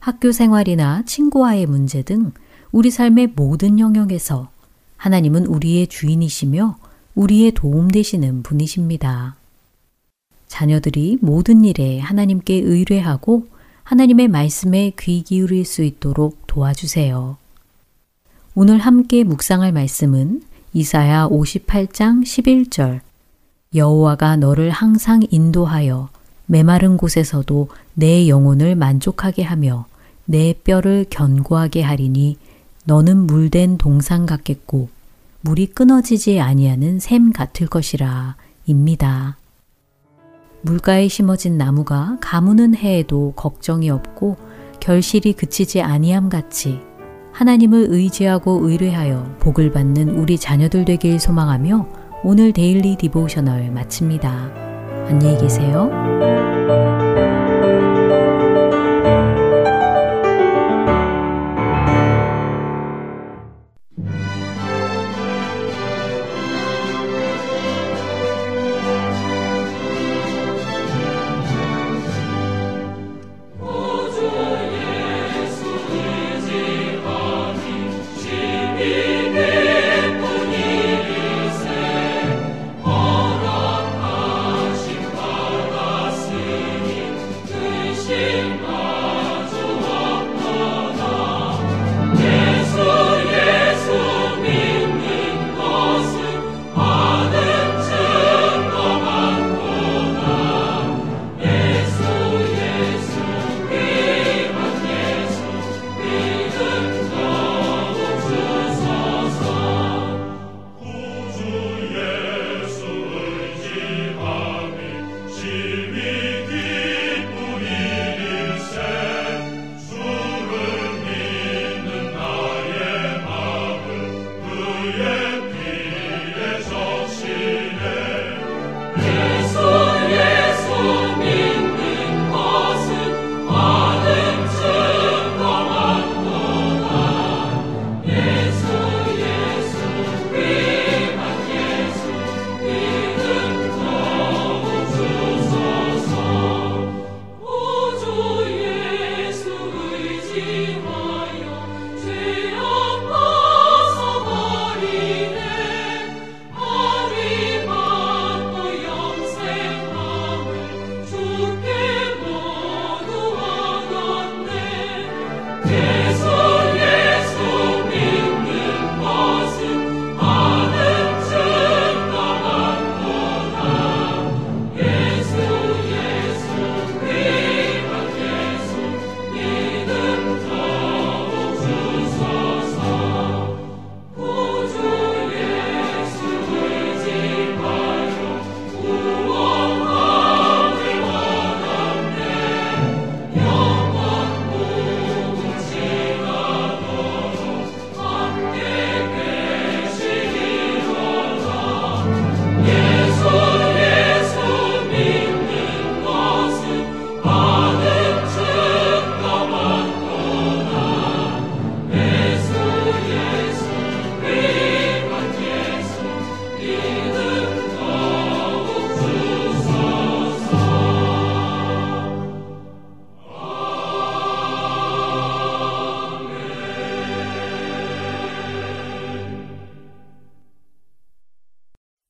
학교 0.00 0.32
생활이나 0.32 1.04
친구와의 1.06 1.66
문제 1.66 2.02
등 2.02 2.32
우리 2.72 2.90
삶의 2.90 3.32
모든 3.36 3.78
영역에서 3.78 4.50
하나님은 4.96 5.46
우리의 5.46 5.86
주인이시며 5.86 6.76
우리의 7.14 7.52
도움 7.52 7.90
되시는 7.90 8.42
분이십니다. 8.42 9.36
자녀들이 10.48 11.18
모든 11.20 11.64
일에 11.64 12.00
하나님께 12.00 12.54
의뢰하고 12.54 13.46
하나님의 13.84 14.28
말씀에 14.28 14.92
귀 14.98 15.22
기울일 15.22 15.64
수 15.64 15.82
있도록 15.84 16.46
도와주세요. 16.46 17.36
오늘 18.56 18.78
함께 18.78 19.24
묵상할 19.24 19.72
말씀은 19.72 20.40
이사야 20.74 21.28
58장 21.28 22.22
11절 22.22 23.00
여호와가 23.74 24.36
너를 24.36 24.70
항상 24.70 25.22
인도하여 25.28 26.08
메마른 26.46 26.96
곳에서도 26.96 27.68
내 27.94 28.28
영혼을 28.28 28.76
만족하게 28.76 29.42
하며 29.42 29.86
내 30.24 30.54
뼈를 30.62 31.04
견고하게 31.10 31.82
하리니 31.82 32.36
너는 32.84 33.26
물된 33.26 33.76
동상 33.76 34.24
같겠고 34.24 34.88
물이 35.40 35.66
끊어지지 35.74 36.38
아니하는 36.38 37.00
샘 37.00 37.32
같을 37.32 37.66
것이라 37.66 38.36
입니다. 38.66 39.36
물가에 40.62 41.08
심어진 41.08 41.58
나무가 41.58 42.18
가무는 42.20 42.76
해에도 42.76 43.32
걱정이 43.34 43.90
없고 43.90 44.36
결실이 44.78 45.32
그치지 45.32 45.82
아니함 45.82 46.28
같이 46.28 46.78
하나님을 47.34 47.86
의지하고 47.90 48.60
의뢰하여 48.62 49.36
복을 49.40 49.72
받는 49.72 50.08
우리 50.10 50.38
자녀들 50.38 50.84
되길 50.84 51.18
소망하며 51.18 51.86
오늘 52.22 52.52
데일리 52.52 52.96
디보셔널 52.96 53.70
마칩니다. 53.72 54.30
안녕히 55.08 55.36
계세요. 55.38 55.90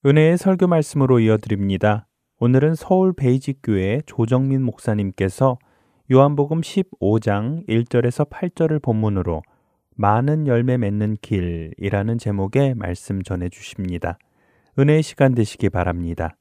은혜의 0.06 0.36
설교 0.36 0.66
말씀으로 0.66 1.18
이어드립니다. 1.18 2.06
오늘은 2.38 2.74
서울 2.74 3.14
베이직교회 3.14 4.02
조정민 4.04 4.62
목사님께서 4.62 5.56
요한복음 6.12 6.60
15장 6.60 7.66
1절에서 7.66 8.28
8절을 8.28 8.82
본문으로 8.82 9.40
많은 9.96 10.46
열매 10.46 10.76
맺는 10.76 11.16
길이라는 11.22 12.18
제목의 12.18 12.74
말씀 12.74 13.22
전해 13.22 13.48
주십니다. 13.48 14.18
은혜의 14.78 15.02
시간 15.02 15.34
되시기 15.34 15.70
바랍니다. 15.70 16.36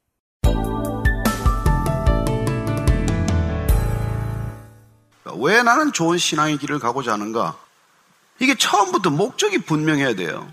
왜 5.37 5.63
나는 5.63 5.93
좋은 5.93 6.17
신앙의 6.17 6.57
길을 6.57 6.79
가고자 6.79 7.13
하는가? 7.13 7.57
이게 8.41 8.55
처음부터 8.55 9.09
목적이 9.09 9.59
분명해야 9.59 10.15
돼요. 10.15 10.51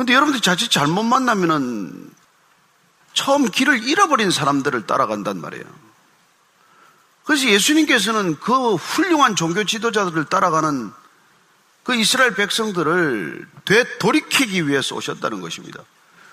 근데 0.00 0.14
여러분들이 0.14 0.40
자칫 0.40 0.70
잘못 0.70 1.02
만나면은 1.02 2.10
처음 3.12 3.44
길을 3.50 3.86
잃어버린 3.86 4.30
사람들을 4.30 4.86
따라간단 4.86 5.38
말이에요. 5.38 5.66
그래서 7.24 7.46
예수님께서는 7.46 8.40
그 8.40 8.76
훌륭한 8.76 9.36
종교 9.36 9.62
지도자들을 9.62 10.24
따라가는 10.24 10.90
그 11.82 11.94
이스라엘 11.94 12.34
백성들을 12.34 13.46
되돌이키기 13.66 14.68
위해서 14.68 14.94
오셨다는 14.94 15.42
것입니다. 15.42 15.82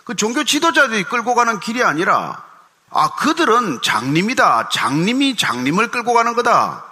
그 0.06 0.16
종교 0.16 0.46
지도자들이 0.46 1.04
끌고 1.04 1.36
가는 1.36 1.60
길이 1.60 1.84
아니라 1.84 2.42
아, 2.90 3.16
그들은 3.16 3.82
장님이다. 3.82 4.70
장님이 4.70 5.36
장님을 5.36 5.92
끌고 5.92 6.14
가는 6.14 6.36
거다. 6.36 6.86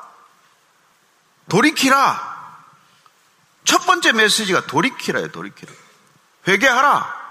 돌이키라. 1.47 2.35
첫 3.63 3.85
번째 3.85 4.11
메시지가 4.11 4.65
돌이키라요, 4.65 5.29
돌이키라. 5.31 5.84
회개하라. 6.47 7.25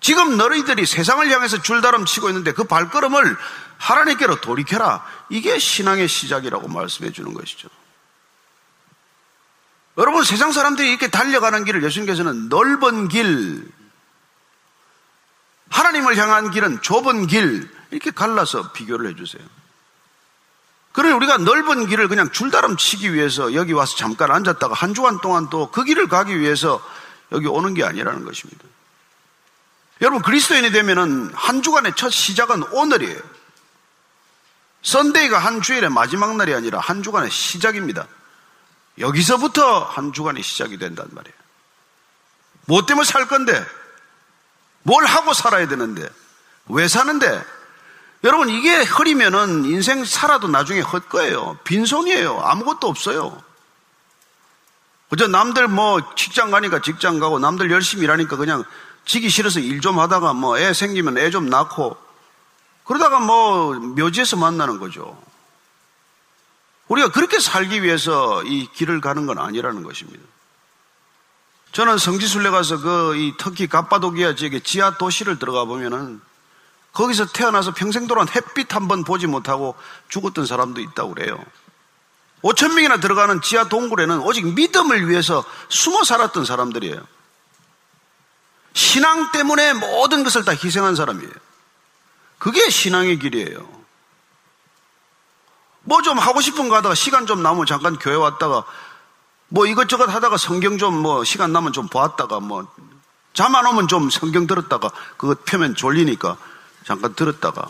지금 0.00 0.36
너희들이 0.36 0.86
세상을 0.86 1.30
향해서 1.30 1.62
줄다름 1.62 2.06
치고 2.06 2.28
있는데 2.30 2.52
그 2.52 2.64
발걸음을 2.64 3.36
하나님께로 3.78 4.40
돌이켜라. 4.40 5.04
이게 5.28 5.58
신앙의 5.58 6.08
시작이라고 6.08 6.68
말씀해 6.68 7.12
주는 7.12 7.34
것이죠. 7.34 7.68
여러분, 9.98 10.24
세상 10.24 10.52
사람들이 10.52 10.88
이렇게 10.88 11.08
달려가는 11.08 11.64
길을 11.64 11.82
예수님께서는 11.84 12.48
넓은 12.48 13.08
길, 13.08 13.70
하나님을 15.68 16.16
향한 16.16 16.50
길은 16.50 16.80
좁은 16.80 17.26
길, 17.26 17.68
이렇게 17.90 18.10
갈라서 18.10 18.72
비교를 18.72 19.10
해 19.10 19.16
주세요. 19.16 19.42
그러니 20.92 21.14
우리가 21.14 21.38
넓은 21.38 21.86
길을 21.86 22.08
그냥 22.08 22.30
줄다름 22.30 22.76
치기 22.76 23.14
위해서 23.14 23.54
여기 23.54 23.72
와서 23.72 23.96
잠깐 23.96 24.30
앉았다가 24.30 24.74
한 24.74 24.94
주간 24.94 25.20
동안 25.20 25.48
또 25.50 25.70
그 25.70 25.84
길을 25.84 26.08
가기 26.08 26.38
위해서 26.40 26.82
여기 27.32 27.46
오는 27.46 27.74
게 27.74 27.84
아니라는 27.84 28.24
것입니다. 28.24 28.64
여러분 30.00 30.22
그리스도인이 30.22 30.70
되면은 30.70 31.32
한 31.34 31.62
주간의 31.62 31.94
첫 31.96 32.10
시작은 32.10 32.62
오늘이에요. 32.72 33.20
썬데이가 34.82 35.38
한 35.38 35.60
주일의 35.60 35.90
마지막 35.90 36.36
날이 36.36 36.54
아니라 36.54 36.80
한 36.80 37.02
주간의 37.02 37.30
시작입니다. 37.30 38.06
여기서부터 38.98 39.84
한 39.84 40.12
주간이 40.12 40.42
시작이 40.42 40.78
된단 40.78 41.06
말이에요. 41.10 41.36
뭐 42.66 42.86
때문에 42.86 43.04
살 43.04 43.28
건데? 43.28 43.64
뭘 44.82 45.04
하고 45.04 45.34
살아야 45.34 45.68
되는데? 45.68 46.08
왜 46.68 46.88
사는데? 46.88 47.44
여러분 48.24 48.48
이게 48.48 48.82
흐리면은 48.82 49.64
인생 49.66 50.04
살아도 50.04 50.48
나중에 50.48 50.80
헛 50.80 51.08
거예요. 51.08 51.58
빈손이에요. 51.64 52.40
아무것도 52.40 52.88
없어요. 52.88 53.42
그저 55.10 55.26
남들 55.26 55.68
뭐 55.68 56.00
직장 56.14 56.50
가니까 56.50 56.80
직장 56.80 57.18
가고 57.18 57.38
남들 57.38 57.70
열심히 57.70 58.04
일하니까 58.04 58.36
그냥 58.36 58.64
지기 59.04 59.28
싫어서 59.28 59.60
일 59.60 59.80
좀 59.80 59.98
하다가 59.98 60.32
뭐 60.34 60.58
애 60.58 60.72
생기면 60.72 61.18
애 61.18 61.30
좀 61.30 61.46
낳고 61.50 61.96
그러다가 62.84 63.18
뭐 63.20 63.74
묘지에서 63.74 64.36
만나는 64.36 64.78
거죠. 64.78 65.20
우리가 66.88 67.10
그렇게 67.10 67.38
살기 67.38 67.82
위해서 67.82 68.42
이 68.44 68.68
길을 68.72 69.00
가는 69.00 69.26
건 69.26 69.38
아니라는 69.38 69.82
것입니다. 69.84 70.20
저는 71.72 71.98
성지순례 71.98 72.50
가서 72.50 72.80
그 72.80 73.14
이 73.16 73.34
터키 73.38 73.68
갑바도기아 73.68 74.34
지역의 74.34 74.62
지하 74.62 74.96
도시를 74.98 75.38
들어가 75.38 75.64
보면은 75.64 76.20
거기서 76.92 77.26
태어나서 77.26 77.74
평생 77.74 78.08
동안 78.08 78.26
햇빛 78.28 78.74
한 78.74 78.88
번 78.88 79.04
보지 79.04 79.28
못하고 79.28 79.76
죽었던 80.08 80.46
사람도 80.46 80.80
있다고 80.80 81.14
그래요. 81.14 81.38
5천 82.42 82.74
명이나 82.74 82.98
들어가는 82.98 83.42
지하 83.42 83.64
동굴에는 83.68 84.20
오직 84.20 84.46
믿음을 84.54 85.08
위해서 85.08 85.44
숨어 85.68 86.04
살았던 86.04 86.44
사람들이에요. 86.44 87.00
신앙 88.72 89.30
때문에 89.32 89.74
모든 89.74 90.24
것을 90.24 90.44
다 90.44 90.52
희생한 90.52 90.94
사람이에요. 90.96 91.32
그게 92.38 92.70
신앙의 92.70 93.18
길이에요. 93.18 93.80
뭐 95.82 96.02
좀 96.02 96.18
하고 96.18 96.40
싶은 96.40 96.68
거 96.68 96.76
하다가 96.76 96.94
시간 96.94 97.26
좀 97.26 97.42
남으면 97.42 97.66
잠깐 97.66 97.98
교회 97.98 98.14
왔다가 98.14 98.64
뭐 99.48 99.66
이것저것 99.66 100.08
하다가 100.08 100.36
성경 100.36 100.78
좀 100.78 101.02
뭐 101.02 101.24
시간 101.24 101.52
남으면 101.52 101.72
좀 101.72 101.88
보았다가 101.88 102.40
뭐 102.40 102.66
잠 103.32 103.54
안 103.54 103.64
오면 103.66 103.88
좀 103.88 104.10
성경 104.10 104.46
들었다가 104.46 104.90
그거 105.16 105.34
펴면 105.44 105.74
졸리니까 105.76 106.36
잠깐 106.84 107.14
들었다가 107.14 107.68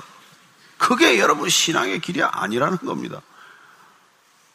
그게 0.78 1.18
여러분 1.18 1.48
신앙의 1.48 2.00
길이 2.00 2.22
아니라는 2.22 2.78
겁니다. 2.78 3.20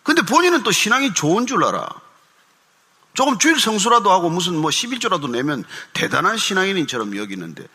근데 0.05 0.21
본인은 0.21 0.61
또 0.61 0.71
신앙이 0.71 1.15
좋은 1.15 1.47
줄 1.47 1.63
알아. 1.65 1.89
조금 3.15 3.39
주일 3.39 3.59
성수라도 3.59 4.11
하고 4.11 4.29
무슨 4.29 4.55
뭐 4.55 4.69
11조라도 4.69 5.31
내면 5.31 5.63
대단한 5.93 6.37
신앙인처럼 6.37 7.17
여기는데 7.17 7.67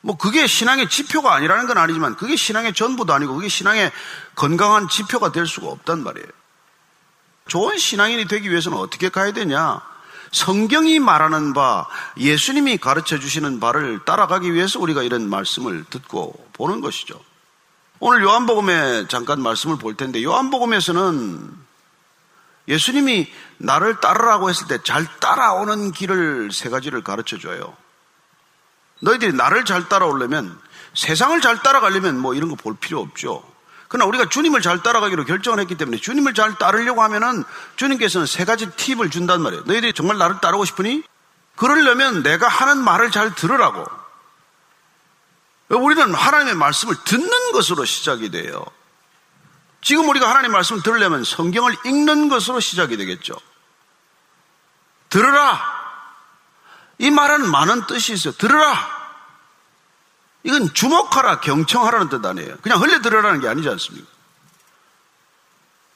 뭐 0.00 0.16
그게 0.16 0.48
신앙의 0.48 0.88
지표가 0.88 1.32
아니라는 1.32 1.68
건 1.68 1.78
아니지만 1.78 2.16
그게 2.16 2.34
신앙의 2.34 2.74
전부도 2.74 3.12
아니고 3.12 3.36
그게 3.36 3.48
신앙의 3.48 3.92
건강한 4.34 4.88
지표가 4.88 5.30
될 5.30 5.46
수가 5.46 5.68
없단 5.68 6.02
말이에요. 6.02 6.26
좋은 7.46 7.78
신앙인이 7.78 8.26
되기 8.26 8.50
위해서는 8.50 8.76
어떻게 8.76 9.08
가야 9.08 9.32
되냐? 9.32 9.80
성경이 10.32 10.98
말하는 10.98 11.52
바, 11.52 11.86
예수님이 12.16 12.78
가르쳐 12.78 13.20
주시는 13.20 13.60
바를 13.60 14.00
따라가기 14.04 14.52
위해서 14.54 14.80
우리가 14.80 15.04
이런 15.04 15.30
말씀을 15.30 15.84
듣고 15.88 16.34
보는 16.54 16.80
것이죠. 16.80 17.27
오늘 18.00 18.22
요한복음에 18.22 19.08
잠깐 19.08 19.42
말씀을 19.42 19.76
볼 19.78 19.96
텐데, 19.96 20.22
요한복음에서는 20.22 21.68
예수님이 22.68 23.32
나를 23.58 23.98
따르라고 24.00 24.50
했을 24.50 24.68
때 24.68 24.78
잘 24.84 25.06
따라오는 25.20 25.92
길을 25.92 26.50
세 26.52 26.68
가지를 26.68 27.02
가르쳐 27.02 27.38
줘요. 27.38 27.74
너희들이 29.00 29.32
나를 29.32 29.64
잘 29.64 29.88
따라오려면 29.88 30.58
세상을 30.94 31.40
잘 31.40 31.62
따라가려면 31.62 32.18
뭐 32.18 32.34
이런 32.34 32.48
거 32.50 32.56
볼 32.56 32.76
필요 32.78 33.00
없죠. 33.00 33.42
그러나 33.88 34.06
우리가 34.06 34.28
주님을 34.28 34.60
잘 34.60 34.82
따라가기로 34.82 35.24
결정을 35.24 35.60
했기 35.60 35.76
때문에 35.76 35.96
주님을 35.96 36.34
잘 36.34 36.56
따르려고 36.58 37.02
하면은 37.02 37.44
주님께서는 37.76 38.26
세 38.26 38.44
가지 38.44 38.70
팁을 38.70 39.08
준단 39.10 39.40
말이에요. 39.40 39.64
너희들이 39.64 39.92
정말 39.94 40.18
나를 40.18 40.40
따르고 40.40 40.64
싶으니 40.66 41.02
그러려면 41.56 42.22
내가 42.22 42.48
하는 42.48 42.78
말을 42.84 43.10
잘 43.10 43.34
들으라고. 43.34 43.86
우리는 45.76 46.14
하나님의 46.14 46.54
말씀을 46.54 46.96
듣는 47.04 47.52
것으로 47.52 47.84
시작이 47.84 48.30
돼요. 48.30 48.64
지금 49.80 50.08
우리가 50.08 50.28
하나님의 50.28 50.52
말씀을 50.52 50.82
들으려면 50.82 51.24
성경을 51.24 51.76
읽는 51.84 52.28
것으로 52.28 52.60
시작이 52.60 52.96
되겠죠. 52.96 53.34
들으라. 55.10 55.78
이 56.98 57.10
말은 57.10 57.50
많은 57.50 57.86
뜻이 57.86 58.12
있어요. 58.12 58.34
들으라. 58.34 58.98
이건 60.42 60.72
주목하라, 60.72 61.40
경청하라는 61.40 62.08
뜻 62.08 62.24
아니에요. 62.24 62.56
그냥 62.62 62.80
흘려 62.80 63.00
들으라는 63.00 63.40
게 63.40 63.48
아니지 63.48 63.68
않습니까? 63.68 64.08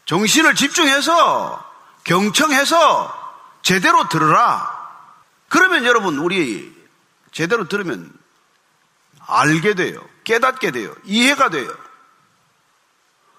정신을 0.04 0.54
집중해서, 0.54 1.72
경청해서 2.04 3.32
제대로 3.62 4.08
들으라. 4.08 4.80
그러면 5.48 5.84
여러분, 5.84 6.18
우리 6.18 6.72
제대로 7.30 7.68
들으면 7.68 8.12
알게 9.26 9.74
돼요. 9.74 10.00
깨닫게 10.24 10.70
돼요. 10.70 10.94
이해가 11.04 11.50
돼요. 11.50 11.72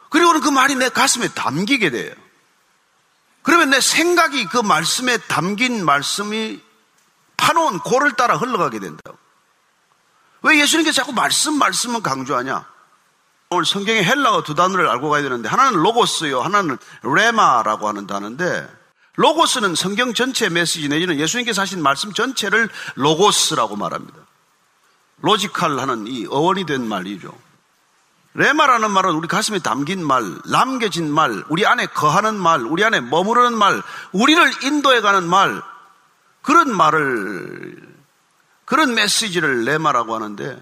그리고는 0.10 0.42
그 0.42 0.50
말이 0.50 0.76
내 0.76 0.90
가슴에 0.90 1.28
담기게 1.30 1.90
돼요. 1.90 2.14
그러면 3.42 3.72
내 3.72 3.82
생각이 3.82 4.46
그 4.46 4.58
말씀에 4.58 5.18
담긴 5.18 5.84
말씀이 5.86 6.62
파놓은 7.38 7.80
골을 7.80 8.14
따라 8.14 8.38
흘러가게 8.38 8.80
된다고. 8.80 9.18
왜 10.44 10.60
예수님께서 10.60 10.96
자꾸 10.96 11.14
말씀, 11.14 11.58
말씀을 11.58 12.02
강조하냐? 12.02 12.66
오늘 13.50 13.66
성경에 13.66 14.04
헬라어 14.04 14.44
두 14.44 14.56
단어를 14.56 14.88
알고 14.90 15.10
가야 15.10 15.22
되는데, 15.24 15.50
하나는 15.50 15.80
로고스요, 15.80 16.42
하나는 16.42 16.78
레마라고 17.04 17.88
하는 17.88 18.08
단어인데, 18.08 18.68
로고스는 19.16 19.76
성경 19.76 20.14
전체 20.14 20.50
메시지 20.50 20.88
내지는 20.90 21.20
예수님께서 21.20 21.62
하신 21.62 21.82
말씀 21.82 22.14
전체를 22.14 22.70
로고스라고 22.96 23.76
말합니다. 23.76 24.20
logical 25.24 25.80
하는 25.80 26.06
이 26.06 26.28
어원이 26.28 26.66
된 26.66 26.88
말이죠. 26.88 27.34
레마라는 28.36 28.92
말은 28.92 29.12
우리 29.16 29.28
가슴에 29.28 29.60
담긴 29.60 30.06
말, 30.06 30.24
남겨진 30.50 31.12
말, 31.12 31.44
우리 31.50 31.66
안에 31.66 31.86
거하는 31.88 32.36
말, 32.36 32.62
우리 32.62 32.84
안에 32.84 33.00
머무르는 33.00 33.58
말, 33.58 33.82
우리를 34.12 34.64
인도해 34.64 35.02
가는 35.02 35.28
말, 35.28 35.62
그런 36.42 36.76
말을 36.76 37.78
그런 38.66 38.96
메시지를 38.96 39.66
내마라고 39.66 40.16
하는데 40.16 40.60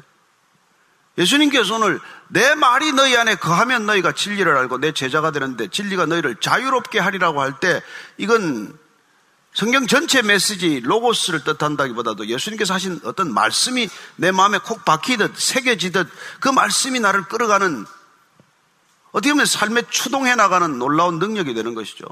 예수님께서 1.17 1.75
오늘 1.75 1.99
내 2.27 2.53
말이 2.55 2.93
너희 2.93 3.15
안에 3.17 3.35
거하면 3.35 3.85
너희가 3.85 4.11
진리를 4.11 4.55
알고 4.57 4.77
내 4.79 4.91
제자가 4.91 5.31
되는데 5.31 5.67
진리가 5.69 6.05
너희를 6.05 6.35
자유롭게 6.35 6.99
하리라고 6.99 7.41
할 7.41 7.59
때 7.59 7.81
이건 8.17 8.77
성경 9.53 9.85
전체 9.85 10.21
메시지 10.21 10.79
로고스를 10.79 11.43
뜻한다기보다도 11.43 12.27
예수님께서 12.27 12.73
하신 12.73 13.01
어떤 13.03 13.33
말씀이 13.33 13.89
내 14.15 14.31
마음에 14.31 14.57
콕 14.59 14.85
박히듯 14.85 15.37
새겨지듯 15.37 16.07
그 16.39 16.49
말씀이 16.49 16.99
나를 16.99 17.23
끌어가는 17.23 17.85
어떻게 19.11 19.31
보면 19.33 19.45
삶에 19.45 19.83
추동해 19.89 20.35
나가는 20.35 20.79
놀라운 20.79 21.19
능력이 21.19 21.53
되는 21.53 21.75
것이죠. 21.75 22.05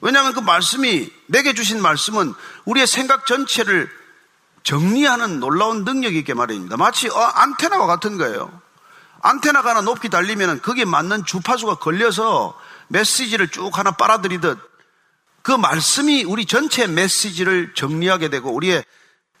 왜냐하면 0.00 0.32
그 0.32 0.40
말씀이 0.40 1.12
내게 1.26 1.54
주신 1.54 1.80
말씀은 1.80 2.34
우리의 2.64 2.88
생각 2.88 3.24
전체를 3.26 3.88
정리하는 4.64 5.38
놀라운 5.38 5.84
능력이 5.84 6.18
있게 6.18 6.34
말입니다. 6.34 6.76
마치 6.76 7.08
어, 7.08 7.14
안테나와 7.14 7.86
같은 7.86 8.18
거예요. 8.18 8.60
안테나가 9.20 9.70
하나 9.70 9.80
높이 9.82 10.08
달리면 10.08 10.62
거기에 10.62 10.84
맞는 10.84 11.24
주파수가 11.24 11.76
걸려서 11.76 12.58
메시지를 12.88 13.48
쭉 13.48 13.78
하나 13.78 13.92
빨아들이듯 13.92 14.71
그 15.42 15.50
말씀이 15.50 16.24
우리 16.24 16.46
전체 16.46 16.86
메시지를 16.86 17.74
정리하게 17.74 18.28
되고 18.28 18.50
우리의 18.52 18.84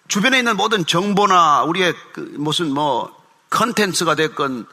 주변에 0.08 0.38
있는 0.38 0.56
모든 0.56 0.84
정보나 0.84 1.62
우리의 1.62 1.94
그 2.12 2.34
무슨 2.38 2.72
뭐 2.72 3.16
컨텐츠가 3.50 4.14
됐건 4.16 4.66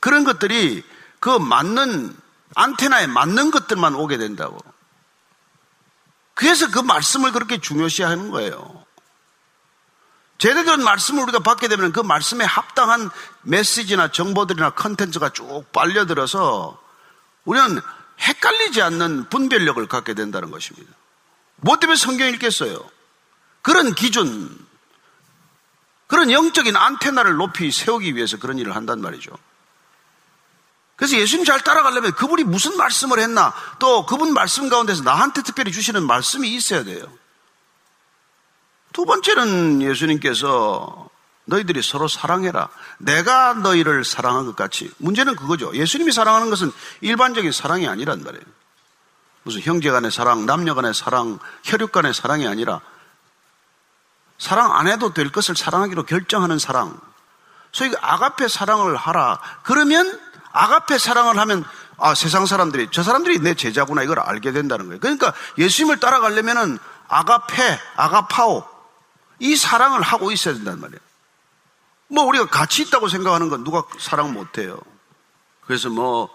그런 0.00 0.24
것들이 0.24 0.84
그 1.18 1.30
맞는 1.30 2.16
안테나에 2.54 3.06
맞는 3.08 3.50
것들만 3.50 3.94
오게 3.94 4.16
된다고. 4.16 4.58
그래서 6.34 6.70
그 6.70 6.78
말씀을 6.78 7.32
그렇게 7.32 7.58
중요시 7.60 8.02
하는 8.02 8.30
거예요. 8.30 8.84
제대로 10.38 10.64
된 10.64 10.84
말씀을 10.84 11.22
우리가 11.24 11.38
받게 11.40 11.66
되면 11.66 11.92
그 11.92 12.00
말씀에 12.00 12.44
합당한 12.44 13.10
메시지나 13.42 14.12
정보들이나 14.12 14.70
컨텐츠가 14.70 15.30
쭉 15.30 15.64
빨려들어서 15.72 16.78
우리는 17.44 17.80
헷갈리지 18.20 18.82
않는 18.82 19.28
분별력을 19.28 19.86
갖게 19.88 20.14
된다는 20.14 20.50
것입니다. 20.50 20.92
뭐 21.56 21.78
때문에 21.78 21.96
성경 21.96 22.28
읽겠어요? 22.28 22.88
그런 23.62 23.94
기준, 23.94 24.66
그런 26.06 26.30
영적인 26.30 26.76
안테나를 26.76 27.34
높이 27.34 27.70
세우기 27.70 28.14
위해서 28.14 28.36
그런 28.38 28.58
일을 28.58 28.76
한단 28.76 29.00
말이죠. 29.00 29.32
그래서 30.94 31.16
예수님 31.18 31.44
잘 31.44 31.60
따라가려면 31.60 32.12
그분이 32.12 32.44
무슨 32.44 32.76
말씀을 32.76 33.18
했나, 33.18 33.52
또 33.78 34.06
그분 34.06 34.32
말씀 34.32 34.68
가운데서 34.68 35.02
나한테 35.02 35.42
특별히 35.42 35.72
주시는 35.72 36.06
말씀이 36.06 36.48
있어야 36.54 36.84
돼요. 36.84 37.12
두 38.92 39.04
번째는 39.04 39.82
예수님께서 39.82 41.10
너희들이 41.46 41.82
서로 41.82 42.08
사랑해라. 42.08 42.68
내가 42.98 43.54
너희를 43.54 44.04
사랑한 44.04 44.46
것 44.46 44.54
같이. 44.56 44.92
문제는 44.98 45.36
그거죠. 45.36 45.74
예수님이 45.74 46.12
사랑하는 46.12 46.50
것은 46.50 46.72
일반적인 47.00 47.52
사랑이 47.52 47.88
아니란 47.88 48.22
말이에요. 48.22 48.44
무슨 49.44 49.60
형제 49.62 49.90
간의 49.90 50.10
사랑, 50.10 50.44
남녀 50.44 50.74
간의 50.74 50.92
사랑, 50.92 51.38
혈육 51.62 51.92
간의 51.92 52.12
사랑이 52.12 52.46
아니라 52.46 52.80
사랑 54.38 54.76
안 54.76 54.88
해도 54.88 55.14
될 55.14 55.30
것을 55.30 55.56
사랑하기로 55.56 56.02
결정하는 56.02 56.58
사랑. 56.58 56.98
소위 57.72 57.90
그 57.90 57.96
아가페 58.00 58.48
사랑을 58.48 58.96
하라. 58.96 59.40
그러면 59.62 60.20
아가페 60.52 60.98
사랑을 60.98 61.38
하면 61.38 61.64
아, 61.98 62.14
세상 62.14 62.44
사람들이 62.44 62.88
저 62.90 63.02
사람들이 63.02 63.38
내 63.38 63.54
제자구나 63.54 64.02
이걸 64.02 64.18
알게 64.18 64.52
된다는 64.52 64.86
거예요. 64.86 65.00
그러니까 65.00 65.32
예수님을 65.58 66.00
따라가려면은 66.00 66.78
아가페, 67.08 67.78
아가파오 67.96 68.64
이 69.38 69.56
사랑을 69.56 70.02
하고 70.02 70.32
있어야 70.32 70.54
된단 70.54 70.80
말이에요. 70.80 71.05
뭐 72.08 72.24
우리가 72.24 72.46
가치 72.46 72.82
있다고 72.82 73.08
생각하는 73.08 73.48
건 73.48 73.64
누가 73.64 73.84
사랑 73.98 74.32
못 74.32 74.58
해요. 74.58 74.78
그래서 75.62 75.88
뭐 75.88 76.28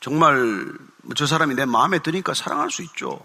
정말 0.00 0.66
저 1.16 1.26
사람이 1.26 1.54
내 1.54 1.64
마음에 1.64 1.98
드니까 1.98 2.34
사랑할 2.34 2.70
수 2.70 2.82
있죠. 2.82 3.20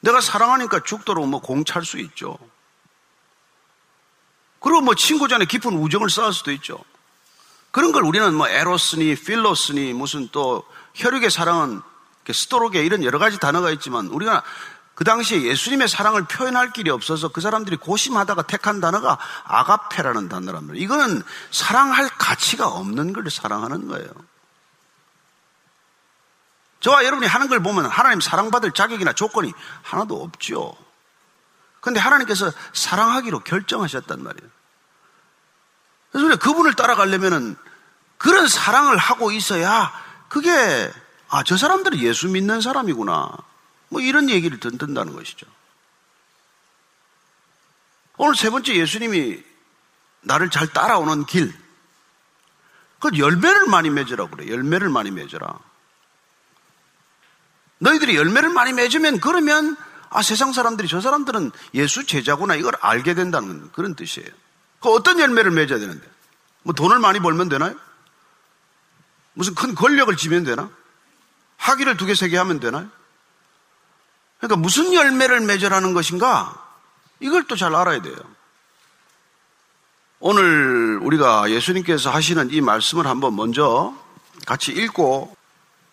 내가 0.00 0.20
사랑하니까 0.20 0.84
죽도록 0.84 1.28
뭐 1.28 1.40
공찰 1.40 1.84
수 1.84 1.98
있죠. 1.98 2.38
그리고 4.60 4.80
뭐 4.80 4.94
친구 4.94 5.28
전에 5.28 5.44
깊은 5.44 5.72
우정을 5.72 6.10
쌓을 6.10 6.32
수도 6.32 6.52
있죠. 6.52 6.78
그런 7.70 7.92
걸 7.92 8.04
우리는 8.04 8.34
뭐 8.34 8.48
에로스니 8.48 9.14
필로스니 9.16 9.92
무슨 9.92 10.28
또 10.32 10.64
혈육의 10.94 11.30
사랑은 11.30 11.82
스토로게 12.30 12.84
이런 12.84 13.02
여러 13.04 13.18
가지 13.18 13.38
단어가 13.38 13.70
있지만 13.70 14.08
우리가 14.08 14.42
그 14.98 15.04
당시에 15.04 15.42
예수님의 15.42 15.86
사랑을 15.86 16.24
표현할 16.24 16.72
길이 16.72 16.90
없어서 16.90 17.28
그 17.28 17.40
사람들이 17.40 17.76
고심하다가 17.76 18.42
택한 18.42 18.80
단어가 18.80 19.16
아가페라는 19.44 20.28
말이에요. 20.66 20.74
이거는 20.74 21.22
사랑할 21.52 22.08
가치가 22.08 22.66
없는 22.66 23.12
걸 23.12 23.30
사랑하는 23.30 23.86
거예요. 23.86 24.08
저와 26.80 27.04
여러분이 27.04 27.28
하는 27.28 27.46
걸 27.46 27.62
보면 27.62 27.86
하나님 27.86 28.20
사랑받을 28.20 28.72
자격이나 28.72 29.12
조건이 29.12 29.52
하나도 29.84 30.20
없죠. 30.20 30.76
그런데 31.80 32.00
하나님께서 32.00 32.50
사랑하기로 32.72 33.44
결정하셨단 33.44 34.20
말이에요. 34.20 34.50
그래서 36.10 36.36
그분을 36.38 36.74
따라가려면은 36.74 37.54
그런 38.16 38.48
사랑을 38.48 38.96
하고 38.96 39.30
있어야 39.30 39.92
그게 40.28 40.92
아, 41.28 41.44
저 41.44 41.56
사람들은 41.56 42.00
예수 42.00 42.26
믿는 42.26 42.60
사람이구나. 42.60 43.46
뭐 43.88 44.00
이런 44.00 44.28
얘기를 44.30 44.58
듣는다는 44.60 45.14
것이죠. 45.14 45.46
오늘 48.16 48.34
세 48.34 48.50
번째 48.50 48.74
예수님이 48.74 49.42
나를 50.22 50.50
잘 50.50 50.66
따라오는 50.68 51.26
길. 51.26 51.54
그 52.98 53.10
열매를 53.16 53.66
많이 53.66 53.90
맺으라고 53.90 54.30
그래. 54.36 54.48
열매를 54.48 54.88
많이 54.88 55.10
맺어라. 55.10 55.58
너희들이 57.78 58.16
열매를 58.16 58.48
많이 58.50 58.72
맺으면 58.72 59.20
그러면 59.20 59.76
아 60.10 60.22
세상 60.22 60.52
사람들이 60.52 60.88
저 60.88 61.00
사람들은 61.00 61.52
예수 61.74 62.04
제자구나 62.06 62.56
이걸 62.56 62.74
알게 62.80 63.14
된다는 63.14 63.70
그런 63.72 63.94
뜻이에요. 63.94 64.28
그 64.80 64.88
어떤 64.92 65.20
열매를 65.20 65.52
맺어야 65.52 65.78
되는데? 65.78 66.06
뭐 66.64 66.74
돈을 66.74 66.98
많이 66.98 67.20
벌면 67.20 67.48
되나요? 67.48 67.76
무슨 69.34 69.54
큰 69.54 69.74
권력을 69.76 70.14
지면 70.16 70.42
되나? 70.44 70.68
학위를 71.56 71.96
두 71.96 72.06
개, 72.06 72.14
세 72.14 72.28
개 72.28 72.36
하면 72.36 72.58
되나요? 72.58 72.90
그러니까 74.38 74.56
무슨 74.56 74.92
열매를 74.94 75.40
맺으라는 75.40 75.94
것인가? 75.94 76.64
이걸 77.20 77.44
또 77.44 77.56
잘 77.56 77.74
알아야 77.74 78.00
돼요. 78.00 78.16
오늘 80.20 80.98
우리가 81.02 81.50
예수님께서 81.50 82.10
하시는 82.10 82.50
이 82.50 82.60
말씀을 82.60 83.06
한번 83.06 83.36
먼저 83.36 83.94
같이 84.46 84.72
읽고 84.72 85.36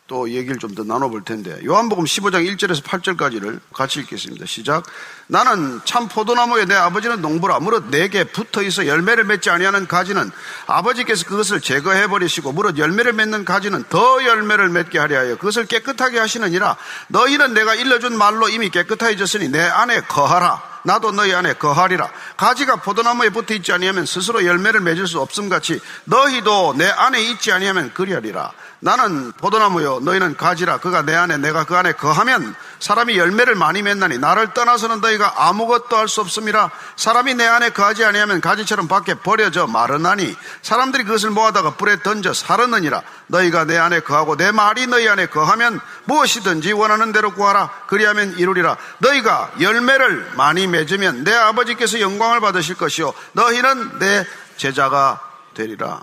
또 0.07 0.29
얘기를 0.29 0.59
좀 0.59 0.75
더 0.75 0.83
나눠볼 0.83 1.23
텐데 1.23 1.57
요한복음 1.65 2.03
15장 2.03 2.45
1절에서 2.57 2.83
8절까지를 2.83 3.59
같이 3.73 4.01
읽겠습니다. 4.01 4.45
시작. 4.45 4.83
나는 5.27 5.79
참 5.85 6.09
포도나무에 6.09 6.65
내 6.65 6.75
아버지는 6.75 7.21
농부라 7.21 7.59
무릇 7.59 7.85
내게 7.89 8.25
붙어 8.25 8.61
있어 8.61 8.85
열매를 8.85 9.23
맺지 9.23 9.49
아니하는 9.49 9.87
가지는 9.87 10.29
아버지께서 10.67 11.25
그것을 11.25 11.61
제거해 11.61 12.07
버리시고 12.07 12.51
무릇 12.51 12.77
열매를 12.77 13.13
맺는 13.13 13.45
가지는 13.45 13.83
더 13.89 14.23
열매를 14.23 14.69
맺게 14.69 14.99
하려 14.99 15.17
하여 15.17 15.37
그것을 15.37 15.65
깨끗하게 15.65 16.19
하시느니라 16.19 16.75
너희는 17.07 17.53
내가 17.53 17.73
일러준 17.73 18.17
말로 18.17 18.49
이미 18.49 18.69
깨끗해졌으니 18.69 19.47
내 19.49 19.61
안에 19.61 20.01
거하라. 20.01 20.75
나도 20.83 21.13
너희 21.13 21.33
안에 21.33 21.53
거하리라. 21.53 22.11
가지가 22.37 22.75
포도나무에 22.75 23.29
붙어 23.29 23.55
있지 23.55 23.71
아니하면 23.71 24.05
스스로 24.05 24.45
열매를 24.45 24.81
맺을 24.81 25.07
수 25.07 25.19
없음 25.19 25.49
같이 25.49 25.79
너희도 26.03 26.75
내 26.77 26.87
안에 26.87 27.23
있지 27.23 27.51
아니하면 27.51 27.91
그리하리라. 27.95 28.51
나는 28.81 29.31
포도나무요 29.33 29.99
너희는 30.01 30.37
가지라. 30.37 30.77
그가 30.77 31.01
내 31.01 31.15
안에 31.15 31.37
내가 31.37 31.63
그 31.63 31.75
안에 31.75 31.93
거하면 31.93 32.55
사람이 32.79 33.17
열매를 33.17 33.55
많이 33.55 33.81
맺나니 33.81 34.19
나를 34.19 34.53
떠나서는 34.53 35.01
너희가 35.01 35.47
아무것도 35.47 35.95
할 35.97 36.07
수 36.07 36.21
없음이라 36.21 36.69
사람이 36.95 37.33
내 37.33 37.45
안에 37.47 37.71
거하지 37.71 38.05
아니하면 38.05 38.41
가지처럼 38.41 38.87
밖에 38.87 39.15
버려져 39.15 39.65
마르나니 39.65 40.35
사람들이 40.61 41.03
그것을 41.03 41.31
모아다가 41.31 41.75
불에 41.75 42.01
던져 42.03 42.33
사르느니라. 42.33 43.01
너희가 43.27 43.65
내 43.65 43.77
안에 43.77 44.01
거하고 44.01 44.37
내 44.37 44.51
말이 44.51 44.85
너희 44.87 45.07
안에 45.09 45.27
거하면 45.27 45.79
무엇이든지 46.03 46.73
원하는 46.73 47.11
대로 47.11 47.33
구하라. 47.33 47.71
그리하면 47.87 48.37
이루리라. 48.37 48.77
너희가 48.99 49.51
열매를 49.59 50.33
많이 50.35 50.67
맺으면 50.67 51.23
내 51.23 51.33
아버지께서 51.33 51.99
영광을 52.01 52.39
받으실 52.39 52.75
것이요. 52.75 53.13
너희는 53.33 53.99
내 53.99 54.27
제자가 54.57 55.19
되리라 55.55 56.01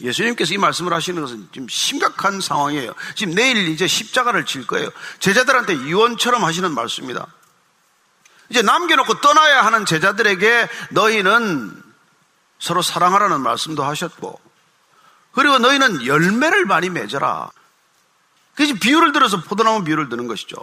예수님께서 0.00 0.54
이 0.54 0.58
말씀을 0.58 0.92
하시는 0.92 1.20
것은 1.20 1.48
지금 1.52 1.68
심각한 1.68 2.40
상황이에요. 2.40 2.94
지금 3.14 3.34
내일 3.34 3.68
이제 3.68 3.86
십자가를 3.86 4.44
질 4.46 4.66
거예요. 4.66 4.90
제자들한테 5.20 5.74
유언처럼 5.74 6.44
하시는 6.44 6.72
말씀입니다. 6.72 7.26
이제 8.50 8.62
남겨놓고 8.62 9.20
떠나야 9.20 9.64
하는 9.64 9.86
제자들에게 9.86 10.68
너희는 10.90 11.82
서로 12.58 12.82
사랑하라는 12.82 13.40
말씀도 13.40 13.84
하셨고, 13.84 14.40
그리고 15.32 15.58
너희는 15.58 16.06
열매를 16.06 16.64
많이 16.64 16.90
맺어라. 16.90 17.50
그래서 18.54 18.74
비유를 18.80 19.12
들어서 19.12 19.40
포도나무 19.42 19.84
비유를 19.84 20.08
드는 20.08 20.28
것이죠. 20.28 20.56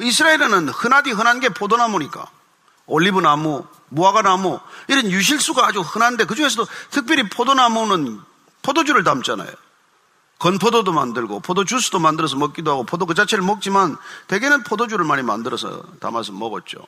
이스라엘에는 0.00 0.68
흔하디 0.68 1.10
흔한 1.10 1.40
게 1.40 1.48
포도나무니까 1.48 2.30
올리브나무, 2.86 3.66
무화과나무 3.88 4.60
이런 4.88 5.10
유실수가 5.10 5.66
아주 5.66 5.80
흔한데 5.80 6.24
그 6.24 6.34
중에서도 6.34 6.66
특별히 6.90 7.28
포도나무는 7.28 8.20
포도주를 8.66 9.04
담잖아요. 9.04 9.48
건포도도 10.38 10.92
만들고 10.92 11.40
포도 11.40 11.64
주스도 11.64 11.98
만들어서 11.98 12.36
먹기도 12.36 12.72
하고 12.72 12.84
포도 12.84 13.06
그 13.06 13.14
자체를 13.14 13.42
먹지만 13.44 13.96
대개는 14.26 14.64
포도주를 14.64 15.04
많이 15.04 15.22
만들어서 15.22 15.82
담아서 16.00 16.32
먹었죠. 16.32 16.86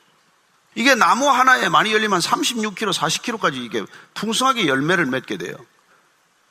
이게 0.75 0.93
나무 0.93 1.29
하나에 1.29 1.69
많이 1.69 1.91
열리면 1.93 2.19
36kg, 2.19 2.93
40kg까지 2.93 3.55
이게 3.55 3.85
풍성하게 4.13 4.67
열매를 4.67 5.05
맺게 5.07 5.37
돼요. 5.37 5.55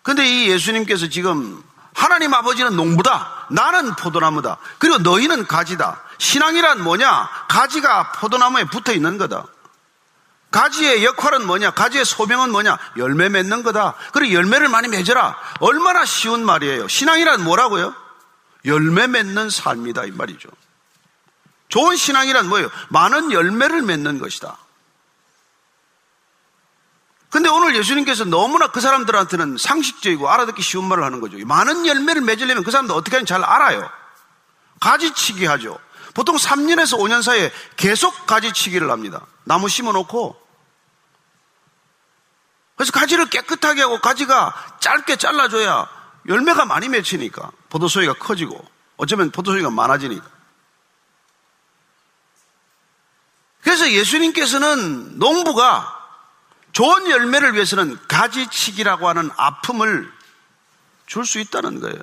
근데 0.03 0.27
이 0.27 0.51
예수님께서 0.51 1.09
지금 1.09 1.63
하나님 1.95 2.33
아버지는 2.33 2.75
농부다. 2.75 3.47
나는 3.51 3.95
포도나무다. 3.97 4.57
그리고 4.79 4.99
너희는 4.99 5.47
가지다. 5.47 6.03
신앙이란 6.19 6.83
뭐냐? 6.83 7.29
가지가 7.49 8.13
포도나무에 8.13 8.65
붙어 8.65 8.93
있는 8.93 9.19
거다. 9.19 9.45
가지의 10.51 11.05
역할은 11.05 11.47
뭐냐? 11.47 11.73
가지의 11.73 12.05
소명은 12.05 12.51
뭐냐? 12.51 12.79
열매 12.97 13.29
맺는 13.29 13.63
거다. 13.63 13.95
그리고 14.13 14.35
열매를 14.35 14.69
많이 14.69 14.89
맺어라. 14.89 15.37
얼마나 15.61 16.05
쉬운 16.05 16.45
말이에요. 16.45 16.89
신앙이란 16.89 17.45
뭐라고요? 17.45 17.95
열매 18.65 19.07
맺는 19.07 19.51
삶이다. 19.51 20.07
이 20.07 20.11
말이죠. 20.13 20.49
좋은 21.69 21.97
신앙이란 21.97 22.49
뭐예요? 22.49 22.71
많은 22.89 23.31
열매를 23.31 23.83
맺는 23.83 24.19
것이다. 24.19 24.57
근데 27.31 27.51
오늘 27.51 27.77
예수님께서 27.77 28.25
너무나 28.25 28.69
그 28.69 28.81
사람들한테는 28.81 29.59
상식적이고 29.59 30.31
알아듣기 30.31 30.63
쉬운 30.63 30.89
말을 30.89 31.05
하는 31.05 31.21
거죠. 31.21 31.37
많은 31.45 31.87
열매를 31.87 32.23
맺으려면 32.23 32.65
그 32.65 32.71
사람들 32.71 32.95
어떻게 32.95 33.17
하는지 33.17 33.29
잘 33.29 33.45
알아요. 33.45 33.91
가지치기 34.81 35.45
하죠. 35.45 35.79
보통 36.19 36.35
3년에서 36.35 36.99
5년 36.99 37.23
사이에 37.23 37.53
계속 37.77 38.27
가지치기를 38.27 38.91
합니다. 38.91 39.25
나무 39.45 39.69
심어놓고 39.69 40.49
그래서 42.75 42.91
가지를 42.91 43.31
깨끗하게 43.31 43.83
하고 43.83 44.01
가지가 44.01 44.79
짧게 44.81 45.15
잘라줘야 45.15 45.89
열매가 46.27 46.65
많이 46.65 46.89
맺히니까 46.89 47.53
포도소리가 47.69 48.15
커지고 48.15 48.61
어쩌면 48.97 49.31
포도소리가 49.31 49.71
많아지니까 49.71 50.27
그래서 53.63 53.89
예수님께서는 53.89 55.21
농부가 55.21 56.05
좋은 56.73 57.09
열매를 57.09 57.55
위해서는 57.55 57.97
가지치기라고 58.09 59.07
하는 59.07 59.31
아픔을 59.37 60.13
줄 61.07 61.25
수 61.25 61.39
있다는 61.39 61.79
거예요. 61.79 62.03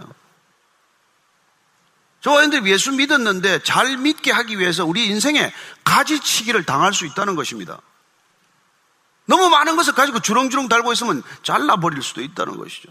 저와 2.25 2.37
여러분들이 2.37 2.71
예수 2.71 2.91
믿었는데 2.91 3.59
잘 3.61 3.97
믿게 3.97 4.31
하기 4.31 4.57
위해서 4.57 4.83
우리 4.83 5.05
인생에 5.05 5.53
가지치기를 5.83 6.65
당할 6.65 6.91
수 6.91 7.05
있다는 7.05 7.35
것입니다. 7.35 7.79
너무 9.27 9.47
많은 9.51 9.75
것을 9.75 9.93
가지고 9.93 10.19
주렁주렁 10.21 10.67
달고 10.67 10.91
있으면 10.93 11.21
잘라버릴 11.43 12.01
수도 12.01 12.21
있다는 12.21 12.57
것이죠. 12.57 12.89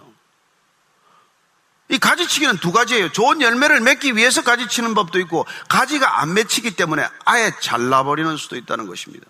이 1.89 1.99
가지치기는 1.99 2.59
두 2.59 2.71
가지예요. 2.71 3.11
좋은 3.11 3.41
열매를 3.41 3.81
맺기 3.81 4.15
위해서 4.15 4.45
가지치는 4.45 4.95
법도 4.95 5.19
있고 5.23 5.47
가지가 5.69 6.21
안 6.21 6.33
맺히기 6.35 6.77
때문에 6.77 7.05
아예 7.25 7.53
잘라버리는 7.61 8.37
수도 8.37 8.55
있다는 8.55 8.87
것입니다. 8.87 9.27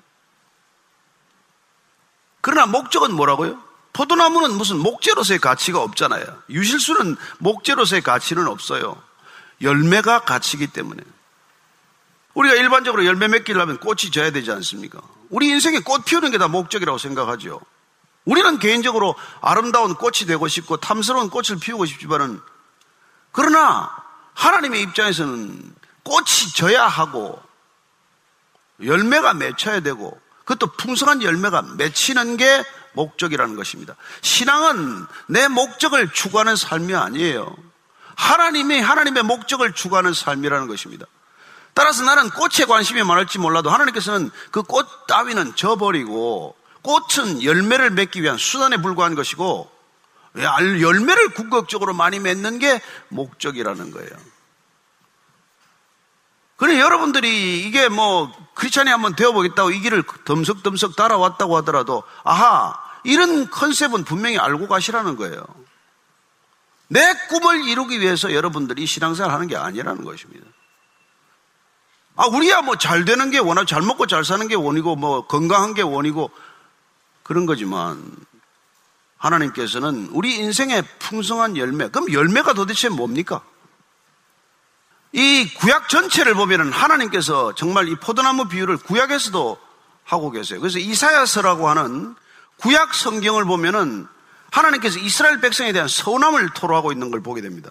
그러나 2.42 2.66
목적은 2.66 3.14
뭐라고요? 3.14 3.58
포도나무는 3.94 4.52
무슨 4.52 4.76
목재로서의 4.80 5.38
가치가 5.38 5.80
없잖아요. 5.80 6.42
유실수는 6.50 7.16
목재로서의 7.38 8.02
가치는 8.02 8.46
없어요. 8.48 9.02
열매가 9.64 10.20
가치이기 10.20 10.68
때문에. 10.68 11.02
우리가 12.34 12.54
일반적으로 12.54 13.04
열매 13.04 13.28
맺기를 13.28 13.64
면 13.66 13.78
꽃이 13.78 14.10
져야 14.12 14.30
되지 14.30 14.50
않습니까? 14.52 15.00
우리 15.30 15.48
인생에 15.48 15.80
꽃 15.80 16.04
피우는 16.04 16.30
게 16.30 16.38
다 16.38 16.48
목적이라고 16.48 16.98
생각하죠. 16.98 17.60
우리는 18.24 18.58
개인적으로 18.58 19.14
아름다운 19.40 19.94
꽃이 19.94 20.26
되고 20.26 20.46
싶고 20.48 20.78
탐스러운 20.78 21.30
꽃을 21.30 21.58
피우고 21.60 21.86
싶지만은 21.86 22.40
그러나 23.32 23.90
하나님의 24.34 24.82
입장에서는 24.82 25.74
꽃이 26.04 26.52
져야 26.54 26.86
하고 26.86 27.40
열매가 28.82 29.34
맺혀야 29.34 29.80
되고 29.80 30.20
그것도 30.44 30.72
풍성한 30.72 31.22
열매가 31.22 31.62
맺히는 31.76 32.36
게 32.36 32.64
목적이라는 32.92 33.56
것입니다. 33.56 33.96
신앙은 34.22 35.06
내 35.28 35.48
목적을 35.48 36.12
추구하는 36.12 36.56
삶이 36.56 36.94
아니에요. 36.94 37.56
하나님이 38.16 38.80
하나님의 38.80 39.22
목적을 39.24 39.72
추구하는 39.72 40.12
삶이라는 40.14 40.68
것입니다. 40.68 41.06
따라서 41.74 42.04
나는 42.04 42.30
꽃에 42.30 42.66
관심이 42.66 43.02
많을지 43.02 43.38
몰라도 43.38 43.70
하나님께서는 43.70 44.30
그 44.52 44.62
꽃 44.62 44.86
따위는 45.08 45.56
져버리고 45.56 46.56
꽃은 46.82 47.42
열매를 47.42 47.90
맺기 47.90 48.22
위한 48.22 48.38
수단에 48.38 48.76
불과한 48.76 49.14
것이고 49.14 49.70
열매를 50.36 51.30
궁극적으로 51.30 51.94
많이 51.94 52.18
맺는 52.20 52.58
게 52.58 52.80
목적이라는 53.08 53.90
거예요. 53.90 54.10
그래 56.56 56.78
여러분들이 56.78 57.60
이게 57.66 57.88
뭐 57.88 58.32
크리스찬이 58.54 58.88
한번 58.90 59.16
되어보겠다고 59.16 59.70
이 59.72 59.80
길을 59.80 60.04
덤석덤석 60.24 60.94
따라왔다고 60.96 61.56
하더라도 61.58 62.04
아하 62.22 62.74
이런 63.02 63.50
컨셉은 63.50 64.04
분명히 64.04 64.38
알고 64.38 64.68
가시라는 64.68 65.16
거예요. 65.16 65.44
내 66.88 67.14
꿈을 67.28 67.66
이루기 67.66 68.00
위해서 68.00 68.32
여러분들이 68.32 68.86
신앙생활 68.86 69.32
하는 69.32 69.46
게 69.46 69.56
아니라는 69.56 70.04
것입니다. 70.04 70.46
아, 72.16 72.26
우리야 72.26 72.62
뭐 72.62 72.76
잘 72.76 73.04
되는 73.04 73.30
게 73.30 73.38
원하고 73.38 73.66
잘 73.66 73.82
먹고 73.82 74.06
잘 74.06 74.24
사는 74.24 74.46
게 74.46 74.54
원이고 74.54 74.94
뭐 74.96 75.26
건강한 75.26 75.74
게 75.74 75.82
원이고 75.82 76.30
그런 77.22 77.46
거지만 77.46 78.04
하나님께서는 79.16 80.10
우리 80.12 80.36
인생의 80.36 80.84
풍성한 80.98 81.56
열매, 81.56 81.88
그럼 81.88 82.12
열매가 82.12 82.52
도대체 82.52 82.88
뭡니까? 82.90 83.42
이 85.12 85.48
구약 85.54 85.88
전체를 85.88 86.34
보면은 86.34 86.72
하나님께서 86.72 87.54
정말 87.54 87.88
이 87.88 87.94
포도나무 87.94 88.48
비유를 88.48 88.76
구약에서도 88.78 89.58
하고 90.04 90.30
계세요. 90.30 90.60
그래서 90.60 90.78
이사야서라고 90.78 91.68
하는 91.68 92.14
구약 92.58 92.94
성경을 92.94 93.44
보면은 93.44 94.06
하나님께서 94.54 94.98
이스라엘 95.00 95.40
백성에 95.40 95.72
대한 95.72 95.88
서운함을 95.88 96.50
토로하고 96.50 96.92
있는 96.92 97.10
걸 97.10 97.20
보게 97.20 97.40
됩니다. 97.40 97.70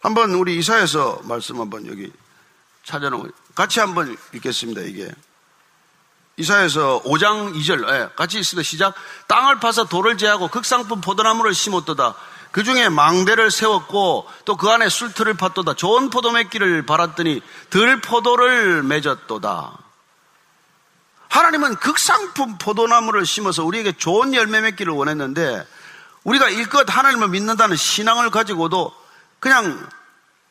한번 0.00 0.32
우리 0.32 0.56
이사야서 0.58 1.22
말씀 1.24 1.58
한번 1.60 1.86
여기 1.86 2.12
찾아놓은 2.84 3.32
같이 3.54 3.80
한번 3.80 4.16
읽겠습니다. 4.34 4.82
이게 4.82 5.10
이사야서 6.36 7.02
5장 7.04 7.54
2절 7.54 7.88
예, 7.90 8.08
같이 8.14 8.38
있습니다. 8.38 8.62
시작. 8.62 8.94
땅을 9.26 9.58
파서 9.58 9.84
돌을 9.86 10.18
제하고 10.18 10.48
극상품 10.48 11.00
포도나무를 11.00 11.54
심었도다. 11.54 12.14
그 12.52 12.62
중에 12.62 12.88
망대를 12.90 13.50
세웠고 13.50 14.28
또 14.44 14.56
그 14.56 14.68
안에 14.68 14.88
술틀을 14.88 15.34
팠도다. 15.34 15.76
좋은 15.76 16.10
포도 16.10 16.30
맺기를 16.32 16.84
바랐더니 16.84 17.40
들 17.70 18.00
포도를 18.02 18.82
맺었도다. 18.82 19.85
하나님은 21.28 21.76
극상품 21.76 22.58
포도나무를 22.58 23.26
심어서 23.26 23.64
우리에게 23.64 23.92
좋은 23.92 24.34
열매 24.34 24.60
맺기를 24.60 24.92
원했는데 24.92 25.66
우리가 26.24 26.48
일껏 26.48 26.84
하나님을 26.88 27.28
믿는다는 27.28 27.76
신앙을 27.76 28.30
가지고도 28.30 28.94
그냥 29.38 29.88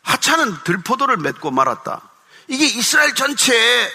하찮은 0.04 0.64
들포도를 0.64 1.18
맺고 1.18 1.52
말았다. 1.52 2.02
이게 2.48 2.66
이스라엘 2.66 3.16
전체의 3.16 3.90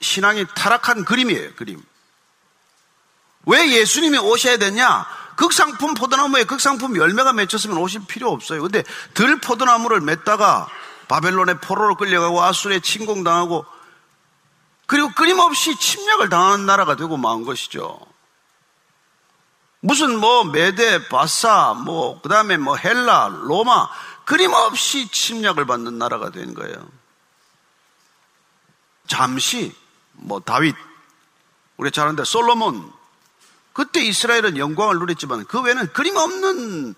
신앙이 0.00 0.46
타락한 0.54 1.04
그림이에요, 1.04 1.54
그림. 1.54 1.82
왜 3.46 3.70
예수님이 3.72 4.18
오셔야 4.18 4.58
되냐? 4.58 5.06
극상품 5.36 5.94
포도나무에 5.94 6.44
극상품 6.44 6.96
열매가 6.96 7.32
맺혔으면 7.32 7.78
오실 7.78 8.02
필요 8.06 8.30
없어요. 8.30 8.62
근데 8.62 8.84
들 9.14 9.40
포도나무를 9.40 10.00
맺다가 10.00 10.68
바벨론의 11.08 11.60
포로로 11.60 11.96
끌려가고 11.96 12.42
아수르에 12.42 12.80
침공당하고 12.80 13.64
그리고 14.88 15.10
끊임없이 15.10 15.76
침략을 15.76 16.30
당하는 16.30 16.64
나라가 16.64 16.96
되고 16.96 17.18
만 17.18 17.44
것이죠. 17.44 18.00
무슨 19.80 20.18
뭐 20.18 20.44
메데, 20.44 21.08
바사, 21.08 21.74
뭐 21.74 22.22
그다음에 22.22 22.56
뭐 22.56 22.74
헬라, 22.74 23.28
로마 23.42 23.86
끊임없이 24.24 25.10
침략을 25.10 25.66
받는 25.66 25.98
나라가 25.98 26.30
된 26.30 26.54
거예요. 26.54 26.88
잠시 29.06 29.76
뭐 30.12 30.40
다윗 30.40 30.74
우리 31.76 31.90
잘 31.90 32.06
아는데 32.06 32.24
솔로몬 32.24 32.90
그때 33.74 34.00
이스라엘은 34.00 34.56
영광을 34.56 34.98
누렸지만 34.98 35.44
그 35.44 35.60
외에는 35.60 35.92
그림없는 35.92 36.94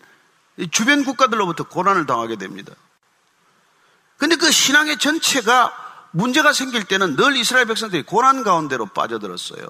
주변 0.70 1.04
국가들로부터 1.04 1.64
고난을 1.64 2.06
당하게 2.06 2.36
됩니다. 2.36 2.72
근데 4.16 4.36
그 4.36 4.48
신앙의 4.52 4.98
전체가 4.98 5.89
문제가 6.12 6.52
생길 6.52 6.84
때는 6.84 7.16
늘 7.16 7.36
이스라엘 7.36 7.66
백성들이 7.66 8.02
고난 8.02 8.42
가운데로 8.42 8.86
빠져들었어요. 8.86 9.68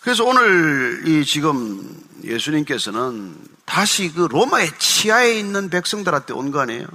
그래서 0.00 0.24
오늘 0.24 1.02
이 1.06 1.24
지금 1.24 2.00
예수님께서는 2.22 3.36
다시 3.64 4.12
그 4.12 4.22
로마의 4.30 4.70
치하에 4.78 5.38
있는 5.38 5.70
백성들한테 5.70 6.32
온 6.32 6.50
거 6.50 6.60
아니에요? 6.60 6.86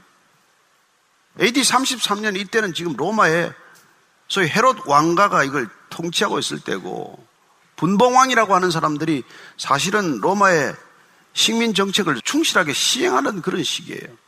AD 1.41 1.61
33년 1.61 2.37
이때는 2.37 2.73
지금 2.73 2.95
로마에 2.95 3.51
소위 4.27 4.47
헤롯 4.47 4.87
왕가가 4.87 5.43
이걸 5.43 5.67
통치하고 5.89 6.39
있을 6.39 6.59
때고 6.59 7.23
분봉왕이라고 7.75 8.55
하는 8.55 8.71
사람들이 8.71 9.23
사실은 9.57 10.19
로마의 10.21 10.75
식민 11.33 11.73
정책을 11.73 12.21
충실하게 12.21 12.73
시행하는 12.73 13.41
그런 13.41 13.63
시기예요. 13.63 14.22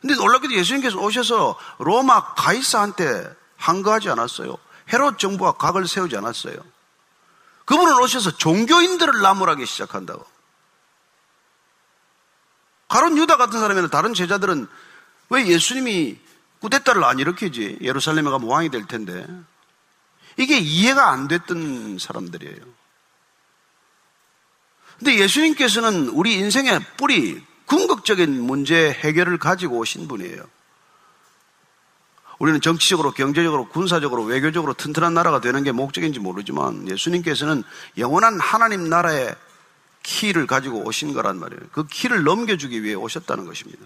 근데 0.00 0.14
놀랍게도 0.14 0.54
예수님께서 0.54 0.98
오셔서 0.98 1.58
로마 1.78 2.34
가이사한테 2.34 3.34
항거하지 3.56 4.10
않았어요. 4.10 4.56
헤롯 4.92 5.18
정부와 5.18 5.52
각을 5.52 5.88
세우지 5.88 6.16
않았어요. 6.16 6.56
그분은 7.64 7.98
오셔서 8.02 8.36
종교인들을 8.36 9.20
나무라기 9.20 9.66
시작한다고. 9.66 10.24
가론 12.88 13.18
유다 13.18 13.36
같은 13.36 13.58
사람이나 13.58 13.88
다른 13.88 14.14
제자들은 14.14 14.68
왜 15.30 15.46
예수님이 15.46 16.18
꾸데타를 16.60 17.02
안 17.04 17.18
일으키지? 17.18 17.78
예루살렘에 17.80 18.30
가면 18.30 18.48
왕이 18.48 18.70
될 18.70 18.86
텐데. 18.86 19.26
이게 20.36 20.58
이해가 20.58 21.10
안 21.10 21.26
됐던 21.26 21.98
사람들이에요. 21.98 22.76
근데 24.98 25.18
예수님께서는 25.18 26.08
우리 26.08 26.34
인생의 26.34 26.80
뿌리, 26.96 27.44
궁극적인 27.66 28.40
문제 28.40 28.90
해결을 28.90 29.38
가지고 29.38 29.78
오신 29.78 30.08
분이에요. 30.08 30.42
우리는 32.38 32.60
정치적으로, 32.60 33.12
경제적으로, 33.12 33.68
군사적으로, 33.68 34.22
외교적으로 34.24 34.74
튼튼한 34.74 35.14
나라가 35.14 35.40
되는 35.40 35.62
게 35.62 35.72
목적인지 35.72 36.20
모르지만 36.20 36.86
예수님께서는 36.88 37.64
영원한 37.96 38.38
하나님 38.38 38.88
나라의 38.88 39.34
키를 40.02 40.46
가지고 40.46 40.86
오신 40.86 41.14
거란 41.14 41.38
말이에요. 41.38 41.62
그 41.72 41.86
키를 41.86 42.24
넘겨주기 42.24 42.82
위해 42.82 42.94
오셨다는 42.94 43.46
것입니다. 43.46 43.84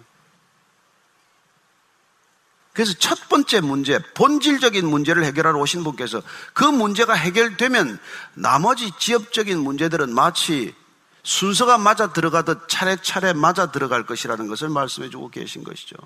그래서 2.72 2.93
첫 2.95 3.28
번째 3.28 3.61
문제, 3.61 3.99
본질적인 4.14 4.87
문제를 4.87 5.24
해결하러 5.24 5.59
오신 5.59 5.83
분께서 5.85 6.22
그 6.53 6.64
문제가 6.64 7.14
해결되면 7.14 7.99
나머지 8.35 8.91
지역적인 8.99 9.59
문제들은 9.59 10.12
마치 10.14 10.74
순서가 11.22 11.78
맞아 11.78 12.12
들어가듯 12.12 12.68
차례차례 12.68 13.32
맞아 13.32 13.70
들어갈 13.70 14.06
것이라는 14.06 14.46
것을 14.48 14.68
말씀해 14.68 15.10
주고 15.10 15.28
계신 15.28 15.64
것이죠. 15.64 15.96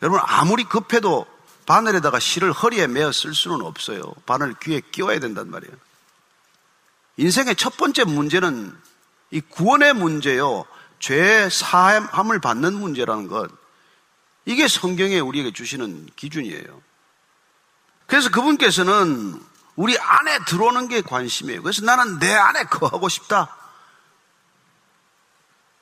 여러분, 0.00 0.20
아무리 0.24 0.64
급해도 0.64 1.26
바늘에다가 1.66 2.18
실을 2.18 2.52
허리에 2.52 2.86
매어 2.86 3.12
쓸 3.12 3.34
수는 3.34 3.62
없어요. 3.62 4.02
바늘 4.26 4.54
귀에 4.60 4.80
끼워야 4.80 5.20
된단 5.20 5.50
말이에요. 5.50 5.74
인생의 7.18 7.56
첫 7.56 7.76
번째 7.76 8.04
문제는 8.04 8.76
이 9.30 9.40
구원의 9.40 9.94
문제요. 9.94 10.64
죄 10.98 11.48
사함을 11.48 12.40
받는 12.40 12.74
문제라는 12.74 13.28
것. 13.28 13.50
이게 14.44 14.66
성경에 14.66 15.20
우리에게 15.20 15.52
주시는 15.52 16.08
기준이에요. 16.16 16.82
그래서 18.06 18.30
그분께서는 18.30 19.40
우리 19.76 19.98
안에 19.98 20.38
들어오는 20.46 20.88
게 20.88 21.00
관심이에요. 21.00 21.62
그래서 21.62 21.84
나는 21.84 22.18
내 22.18 22.34
안에 22.34 22.64
거하고 22.64 23.08
싶다. 23.08 23.56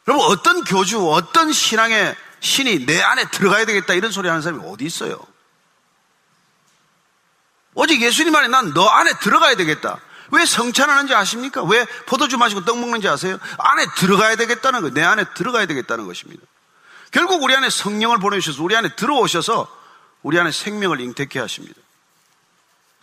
여러분, 0.09 0.27
어떤 0.27 0.65
교주, 0.65 1.11
어떤 1.11 1.53
신앙의 1.53 2.17
신이 2.41 2.87
내 2.87 3.01
안에 3.01 3.31
들어가야 3.31 3.67
되겠다 3.67 3.95
이런 3.95 4.11
소리 4.11 4.29
하는 4.29 4.43
사람이 4.43 4.65
어디 4.67 4.85
있어요? 4.85 5.19
오직 7.75 8.01
예수님 8.03 8.35
안에 8.35 8.49
난 8.49 8.73
너 8.75 8.87
안에 8.87 9.13
들어가야 9.21 9.57
되겠다. 9.57 9.99
왜 10.33 10.45
성찬하는지 10.47 11.15
아십니까? 11.15 11.63
왜 11.65 11.85
포도주 12.07 12.39
마시고 12.39 12.65
떡 12.65 12.79
먹는지 12.79 13.09
아세요? 13.09 13.39
안에 13.59 13.87
들어가야 13.97 14.37
되겠다는 14.37 14.81
거예요. 14.81 14.95
내 14.95 15.03
안에 15.03 15.25
들어가야 15.35 15.67
되겠다는 15.67 16.07
것입니다. 16.07 16.43
결국 17.11 17.43
우리 17.43 17.55
안에 17.55 17.69
성령을 17.69 18.19
보내주셔서 18.19 18.63
우리 18.63 18.77
안에 18.77 18.95
들어오셔서 18.95 19.69
우리 20.23 20.39
안에 20.39 20.53
생명을 20.53 21.01
잉태케 21.01 21.39
하십니다. 21.41 21.81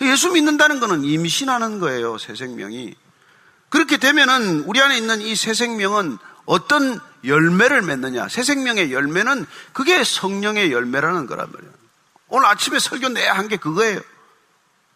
예수 0.02 0.32
믿는다는 0.32 0.80
것은 0.80 1.04
임신하는 1.04 1.80
거예요, 1.80 2.18
새 2.18 2.36
생명이. 2.36 2.95
그렇게 3.70 3.98
되면은 3.98 4.62
우리 4.62 4.82
안에 4.82 4.98
있는 4.98 5.22
이 5.22 5.36
새 5.36 5.54
생명은 5.54 6.18
어떤 6.45 7.00
열매를 7.26 7.82
맺느냐. 7.82 8.30
새 8.30 8.43
생명의 8.43 8.93
열매는 8.93 9.45
그게 9.74 10.04
성령의 10.04 10.72
열매라는 10.72 11.26
거란 11.28 11.52
말이에요. 11.52 11.74
오늘 12.30 12.48
아침에 12.48 12.80
설교 12.80 13.10
내야 13.10 13.34
한 13.34 13.48
게 13.48 13.58
그거예요. 13.58 14.00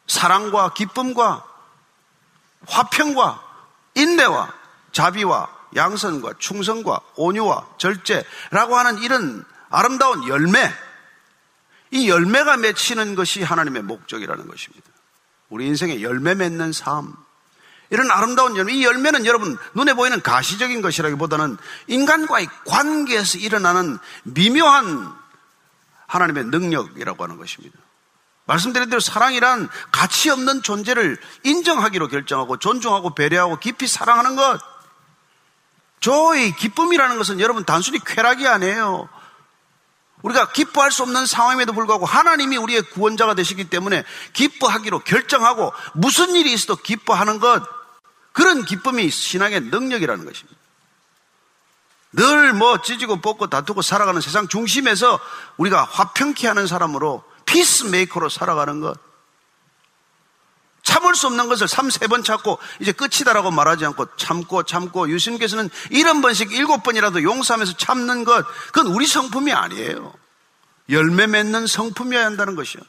사랑과 0.08 0.74
기쁨과 0.74 1.46
화평과 2.68 3.42
인내와 3.96 4.54
자비와 4.92 5.50
양선과 5.76 6.34
충성과 6.38 7.00
온유와 7.16 7.76
절제라고 7.78 8.76
하는 8.78 8.98
이런 9.00 9.44
아름다운 9.70 10.28
열매, 10.28 10.72
이 11.92 12.10
열매가 12.10 12.58
맺히는 12.58 13.16
것이 13.16 13.42
하나님의 13.42 13.84
목적이라는 13.84 14.48
것입니다. 14.48 14.91
우리 15.52 15.68
인생의 15.68 16.02
열매 16.02 16.34
맺는 16.34 16.72
삶. 16.72 17.14
이런 17.92 18.10
아름다운 18.10 18.56
열매, 18.56 18.74
이 18.74 18.86
열매는 18.86 19.26
여러분 19.26 19.58
눈에 19.76 19.94
보이는 19.94 20.22
가시적인 20.22 20.82
것이라기보다는 20.82 21.58
인간과의 21.88 22.48
관계에서 22.66 23.38
일어나는 23.38 24.00
미묘한 24.24 25.14
하나님의 26.08 26.46
능력이라고 26.46 27.24
하는 27.24 27.38
것입니다. 27.38 27.78
말씀드린 28.46 28.90
대로 28.90 29.02
사랑이란 29.02 29.70
가치 29.92 30.30
없는 30.30 30.64
존재를 30.64 31.20
인정하기로 31.44 32.08
결정하고 32.08 32.58
존중하고 32.58 33.14
배려하고 33.14 33.60
깊이 33.60 33.88
사랑하는 33.88 34.38
것. 34.38 34.60
저의 36.00 36.56
기쁨이라는 36.56 37.18
것은 37.18 37.42
여러분 37.42 37.66
단순히 37.66 38.00
쾌락이 38.00 38.48
아니에요. 38.48 39.10
우리가 40.24 40.52
기뻐할 40.52 40.92
수 40.92 41.04
없는 41.04 41.26
상황임에도 41.26 41.74
불구하고 41.74 42.06
하나님이 42.06 42.58
우리의 42.58 42.82
구원자가 42.84 43.34
되시기 43.34 43.70
때문에 43.70 44.04
기뻐하기로 44.34 45.00
결정하고 45.00 45.74
무슨 45.94 46.36
일이 46.36 46.54
있어도 46.54 46.76
기뻐하는 46.76 47.40
것. 47.40 47.64
그런 48.32 48.64
기쁨이 48.66 49.10
신앙의 49.10 49.62
능력이라는 49.62 50.26
것입니다. 50.26 50.60
늘 52.14 52.54
뭐 52.54 52.82
지지고 52.82 53.22
볶고 53.22 53.48
다투고 53.48 53.82
살아가는 53.82 54.20
세상 54.20 54.48
중심에서 54.48 55.20
우리가 55.58 55.84
화평케 55.86 56.48
하는 56.48 56.68
사람으로 56.68 57.24
peacemaker로 57.46 58.30
살아가는 58.30 58.80
것. 58.82 59.11
참을 61.02 61.16
수 61.16 61.28
없는 61.28 61.48
것을 61.48 61.68
3, 61.68 61.88
3번 61.88 62.24
참고 62.24 62.60
이제 62.80 62.92
끝이다라고 62.92 63.52
말하지 63.52 63.86
않고 63.86 64.16
참고 64.16 64.64
참고 64.64 65.10
예수님께서는 65.10 65.70
일흔 65.90 66.22
번씩 66.22 66.52
일곱 66.52 66.84
번이라도 66.84 67.24
용서하면서 67.24 67.78
참는 67.78 68.24
것 68.24 68.46
그건 68.68 68.88
우리 68.88 69.08
성품이 69.08 69.52
아니에요. 69.52 70.14
열매 70.90 71.28
맺는 71.28 71.68
성품이어야 71.68 72.26
한다는 72.26 72.56
것이요. 72.56 72.82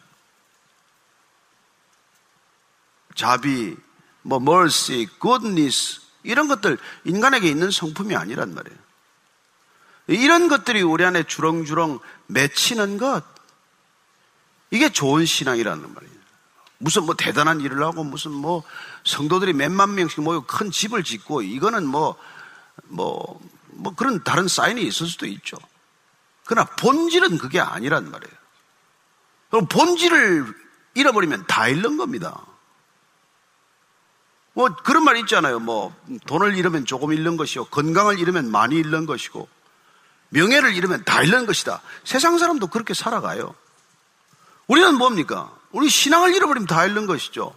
자비, 3.15 3.77
뭐 4.23 4.39
mercy, 4.41 5.09
goodness 5.21 6.01
이런 6.23 6.49
것들 6.49 6.79
인간에게 7.05 7.49
있는 7.49 7.71
성품이 7.71 8.15
아니란 8.15 8.55
말이에요. 8.55 8.79
이런 10.09 10.49
것들이 10.49 10.83
우리 10.83 11.05
안에 11.05 11.23
주렁주렁 11.23 12.01
맺히는 12.27 12.99
것 12.99 13.25
이게 14.71 14.91
좋은 14.91 15.25
신앙이라는 15.25 15.95
말이에요. 15.95 16.12
무슨 16.83 17.05
뭐 17.05 17.15
대단한 17.15 17.61
일을 17.61 17.85
하고 17.85 18.03
무슨 18.03 18.33
뭐 18.33 18.65
성도들이 19.05 19.53
몇만 19.53 19.95
명씩 19.95 20.21
모여 20.21 20.41
큰 20.41 20.73
집을 20.73 21.05
짓고 21.05 21.43
이거는 21.43 21.87
뭐, 21.87 22.17
뭐, 22.85 23.41
뭐 23.69 23.95
그런 23.95 24.25
다른 24.25 24.49
사인이 24.49 24.83
있을 24.83 25.07
수도 25.07 25.27
있죠. 25.27 25.57
그러나 26.45 26.69
본질은 26.81 27.39
그게 27.39 27.61
아니란 27.61 28.11
말이에요. 28.11 28.35
그럼 29.51 29.67
본질을 29.67 30.53
잃어버리면 30.95 31.47
다 31.47 31.69
잃는 31.69 31.97
겁니다. 31.97 32.45
뭐 34.53 34.69
그런 34.83 35.05
말 35.05 35.17
있잖아요. 35.19 35.61
뭐 35.61 35.95
돈을 36.27 36.57
잃으면 36.57 36.85
조금 36.85 37.13
잃는 37.13 37.37
것이요. 37.37 37.67
건강을 37.67 38.19
잃으면 38.19 38.51
많이 38.51 38.75
잃는 38.75 39.07
것이고 39.07 39.49
명예를 40.31 40.75
잃으면 40.75 41.05
다 41.05 41.23
잃는 41.23 41.47
것이다. 41.47 41.81
세상 42.03 42.39
사람도 42.39 42.67
그렇게 42.67 42.93
살아가요. 42.93 43.55
우리는 44.67 44.97
뭡니까? 44.97 45.53
우리 45.73 45.89
신앙을 45.89 46.35
잃어버리면 46.35 46.67
다 46.67 46.85
잃는 46.87 47.07
것이죠. 47.07 47.57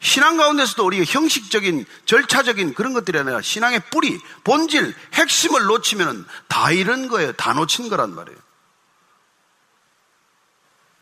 신앙 0.00 0.36
가운데서도 0.36 0.84
우리가 0.84 1.04
형식적인, 1.04 1.86
절차적인 2.04 2.74
그런 2.74 2.92
것들이 2.92 3.18
아니라 3.18 3.40
신앙의 3.40 3.80
뿌리, 3.90 4.20
본질, 4.44 4.94
핵심을 5.14 5.64
놓치면 5.64 6.26
다 6.48 6.70
잃은 6.70 7.08
거예요. 7.08 7.32
다 7.32 7.52
놓친 7.52 7.88
거란 7.88 8.14
말이에요. 8.14 8.38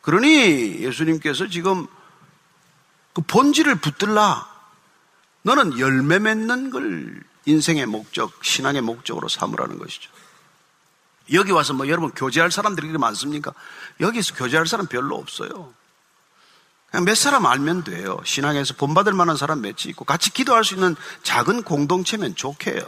그러니 0.03 0.80
예수님께서 0.80 1.49
지금 1.49 1.87
그 3.12 3.22
본질을 3.22 3.76
붙들라. 3.76 4.51
너는 5.43 5.78
열매 5.78 6.18
맺는 6.18 6.70
걸 6.70 7.22
인생의 7.47 7.87
목적, 7.87 8.45
신앙의 8.45 8.83
목적으로 8.83 9.28
삼으라는 9.28 9.78
것이죠. 9.78 10.11
여기 11.33 11.51
와서 11.51 11.72
뭐 11.72 11.89
여러분 11.89 12.11
교제할 12.11 12.51
사람들이 12.51 12.87
많습니까? 12.99 13.53
여기서 14.01 14.35
교제할 14.35 14.66
사람 14.66 14.87
별로 14.87 15.16
없어요. 15.16 15.72
그냥 16.93 17.07
몇 17.07 17.16
사람 17.16 17.47
알면 17.47 17.84
돼요. 17.84 18.20
신앙에서 18.22 18.74
본받을 18.74 19.14
만한 19.14 19.38
사람 19.38 19.62
몇이 19.62 19.86
있고 19.86 20.05
같이 20.05 20.30
기도할 20.30 20.62
수 20.62 20.74
있는 20.74 20.95
작은 21.22 21.62
공동체면 21.62 22.36
좋게요. 22.36 22.80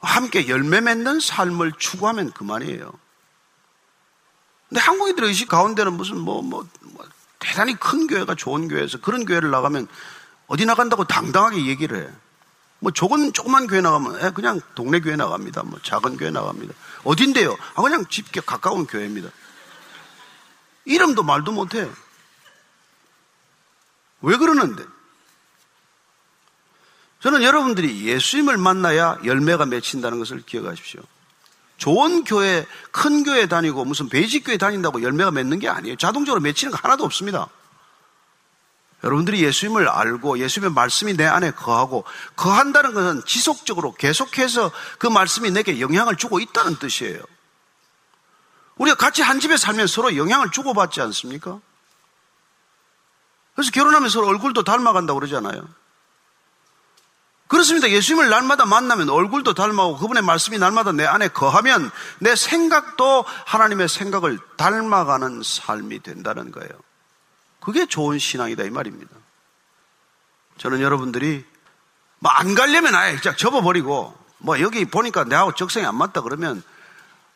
함께 0.00 0.48
열매 0.48 0.80
맺는 0.80 1.20
삶을 1.20 1.72
추구하면 1.78 2.32
그만이에요. 2.32 2.90
근데 4.68 4.80
한국인들의 4.80 5.28
의식 5.28 5.48
가운데는 5.48 5.92
무슨 5.92 6.18
뭐, 6.18 6.40
뭐, 6.40 6.66
뭐 6.80 7.06
대단히 7.38 7.74
큰 7.74 8.06
교회가 8.06 8.34
좋은 8.34 8.68
교회에서 8.68 9.00
그런 9.00 9.26
교회를 9.26 9.50
나가면 9.50 9.86
어디 10.46 10.64
나간다고 10.64 11.04
당당하게 11.04 11.66
얘기를 11.66 12.02
해. 12.02 12.10
뭐 12.78 12.92
조금 12.92 13.30
조그만 13.32 13.66
교회 13.66 13.82
나가면 13.82 14.24
에, 14.24 14.30
그냥 14.30 14.60
동네 14.74 15.00
교회 15.00 15.16
나갑니다. 15.16 15.64
뭐 15.64 15.78
작은 15.82 16.16
교회 16.16 16.30
나갑니다. 16.30 16.72
어딘데요? 17.04 17.58
아 17.74 17.82
그냥 17.82 18.06
집 18.08 18.24
가까운 18.46 18.86
교회입니다. 18.86 19.28
이름도 20.86 21.22
말도 21.24 21.52
못해. 21.52 21.90
왜 24.20 24.36
그러는데? 24.36 24.84
저는 27.20 27.42
여러분들이 27.42 28.06
예수님을 28.06 28.58
만나야 28.58 29.18
열매가 29.24 29.66
맺힌다는 29.66 30.18
것을 30.18 30.42
기억하십시오. 30.42 31.02
좋은 31.76 32.24
교회, 32.24 32.66
큰 32.90 33.24
교회 33.24 33.46
다니고 33.46 33.84
무슨 33.84 34.08
베이직 34.08 34.44
교회 34.44 34.56
다닌다고 34.56 35.02
열매가 35.02 35.30
맺는 35.30 35.58
게 35.58 35.68
아니에요. 35.68 35.96
자동적으로 35.96 36.40
맺히는 36.40 36.72
거 36.72 36.78
하나도 36.82 37.04
없습니다. 37.04 37.48
여러분들이 39.04 39.44
예수님을 39.44 39.88
알고 39.88 40.40
예수님의 40.40 40.72
말씀이 40.72 41.16
내 41.16 41.24
안에 41.24 41.52
거하고 41.52 42.04
거한다는 42.34 42.94
것은 42.94 43.22
지속적으로 43.26 43.94
계속해서 43.94 44.72
그 44.98 45.06
말씀이 45.06 45.50
내게 45.52 45.80
영향을 45.80 46.16
주고 46.16 46.40
있다는 46.40 46.78
뜻이에요. 46.78 47.20
우리가 48.76 48.96
같이 48.96 49.22
한 49.22 49.38
집에 49.38 49.56
살면 49.56 49.86
서로 49.86 50.16
영향을 50.16 50.50
주고받지 50.50 51.00
않습니까? 51.00 51.60
그래서 53.58 53.72
결혼하면 53.72 54.08
서로 54.08 54.28
얼굴도 54.28 54.62
닮아간다고 54.62 55.18
그러잖아요. 55.18 55.66
그렇습니다. 57.48 57.90
예수님을 57.90 58.30
날마다 58.30 58.64
만나면 58.66 59.10
얼굴도 59.10 59.54
닮아오고 59.54 59.98
그분의 59.98 60.22
말씀이 60.22 60.58
날마다 60.58 60.92
내 60.92 61.04
안에 61.04 61.26
거하면 61.26 61.90
내 62.20 62.36
생각도 62.36 63.24
하나님의 63.46 63.88
생각을 63.88 64.38
닮아가는 64.56 65.42
삶이 65.42 66.04
된다는 66.04 66.52
거예요. 66.52 66.70
그게 67.58 67.86
좋은 67.86 68.20
신앙이다 68.20 68.62
이 68.62 68.70
말입니다. 68.70 69.10
저는 70.58 70.80
여러분들이 70.80 71.44
뭐 72.20 72.30
안 72.30 72.54
가려면 72.54 72.94
아예 72.94 73.16
그냥 73.16 73.36
접어버리고 73.36 74.16
뭐 74.38 74.60
여기 74.60 74.84
보니까 74.84 75.24
내하고 75.24 75.56
적성이 75.56 75.84
안 75.84 75.96
맞다 75.96 76.20
그러면 76.20 76.62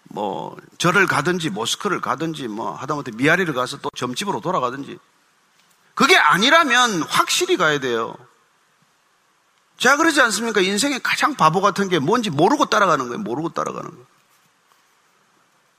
뭐 0.05 0.57
절을 0.79 1.09
가든지 1.09 1.51
모스크를 1.51 2.01
가든지 2.01 2.47
뭐 2.47 2.77
하다못해 2.77 3.11
미아리를 3.17 3.53
가서 3.55 3.79
또 3.79 3.91
점집으로 3.97 4.41
돌아가든지 4.41 5.01
그게 5.95 6.17
아니라면 6.17 7.03
확실히 7.03 7.57
가야 7.57 7.79
돼요. 7.79 8.15
제가 9.79 9.97
그러지 9.97 10.21
않습니까? 10.21 10.61
인생의 10.61 11.01
가장 11.03 11.35
바보 11.35 11.61
같은 11.61 11.89
게 11.89 11.99
뭔지 11.99 12.31
모르고 12.31 12.67
따라가는 12.67 13.09
거예요. 13.09 13.19
모르고 13.19 13.51
따라가는 13.51 13.91
거예요. 13.91 14.07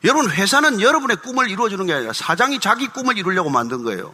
여러분, 0.04 0.30
회사는 0.30 0.82
여러분의 0.82 1.18
꿈을 1.18 1.50
이루어주는 1.50 1.86
게 1.86 1.94
아니라 1.94 2.12
사장이 2.12 2.60
자기 2.60 2.88
꿈을 2.88 3.18
이루려고 3.18 3.50
만든 3.50 3.84
거예요. 3.84 4.14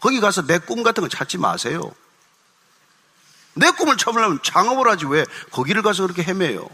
거기 0.00 0.20
가서 0.20 0.46
내 0.46 0.58
꿈 0.60 0.84
같은 0.84 1.02
거 1.02 1.08
찾지 1.08 1.38
마세요. 1.38 1.92
내 3.54 3.72
꿈을 3.72 3.96
찾으려면 3.96 4.38
창업을 4.44 4.88
하지 4.88 5.06
왜 5.06 5.24
거기를 5.50 5.82
가서 5.82 6.04
그렇게 6.04 6.22
헤매요. 6.22 6.68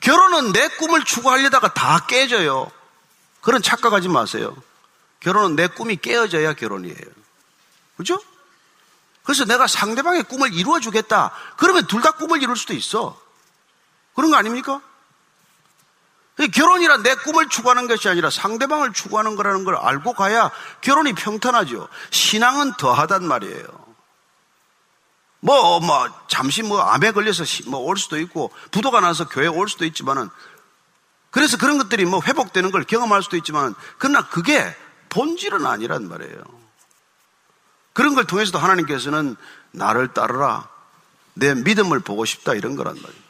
결혼은 0.00 0.52
내 0.52 0.68
꿈을 0.68 1.04
추구하려다가 1.04 1.74
다 1.74 2.06
깨져요. 2.06 2.70
그런 3.40 3.60
착각하지 3.62 4.08
마세요. 4.08 4.56
결혼은 5.18 5.56
내 5.56 5.66
꿈이 5.66 5.96
깨어져야 5.96 6.54
결혼이에요. 6.54 7.25
그죠? 7.96 8.20
그래서 9.24 9.44
내가 9.44 9.66
상대방의 9.66 10.24
꿈을 10.24 10.54
이루어 10.54 10.78
주겠다. 10.80 11.32
그러면 11.56 11.86
둘 11.86 12.00
다 12.02 12.12
꿈을 12.12 12.42
이룰 12.42 12.56
수도 12.56 12.74
있어. 12.74 13.20
그런 14.14 14.30
거 14.30 14.36
아닙니까? 14.36 14.80
결혼이란 16.52 17.02
내 17.02 17.14
꿈을 17.14 17.48
추구하는 17.48 17.88
것이 17.88 18.08
아니라 18.08 18.28
상대방을 18.30 18.92
추구하는 18.92 19.36
거라는 19.36 19.64
걸 19.64 19.76
알고 19.76 20.12
가야 20.12 20.50
결혼이 20.82 21.14
평탄하죠. 21.14 21.88
신앙은 22.10 22.74
더하단 22.74 23.26
말이에요. 23.26 23.86
뭐, 25.40 25.80
뭐, 25.80 26.08
잠시 26.28 26.62
뭐, 26.62 26.80
암에 26.80 27.12
걸려서 27.12 27.44
뭐 27.66 27.80
올 27.80 27.96
수도 27.96 28.18
있고, 28.18 28.50
부도가 28.70 29.00
나서 29.00 29.28
교회 29.28 29.46
올 29.46 29.68
수도 29.68 29.84
있지만은, 29.84 30.28
그래서 31.30 31.56
그런 31.56 31.78
것들이 31.78 32.04
뭐 32.04 32.20
회복되는 32.20 32.70
걸 32.70 32.84
경험할 32.84 33.22
수도 33.22 33.36
있지만, 33.36 33.74
그러나 33.98 34.26
그게 34.28 34.74
본질은 35.10 35.64
아니란 35.64 36.08
말이에요. 36.08 36.42
그런 37.96 38.14
걸 38.14 38.24
통해서도 38.26 38.58
하나님께서는 38.58 39.36
나를 39.72 40.08
따르라. 40.08 40.68
내 41.32 41.54
믿음을 41.54 41.98
보고 42.00 42.26
싶다. 42.26 42.52
이런 42.52 42.76
거란 42.76 42.94
말이에요. 42.94 43.22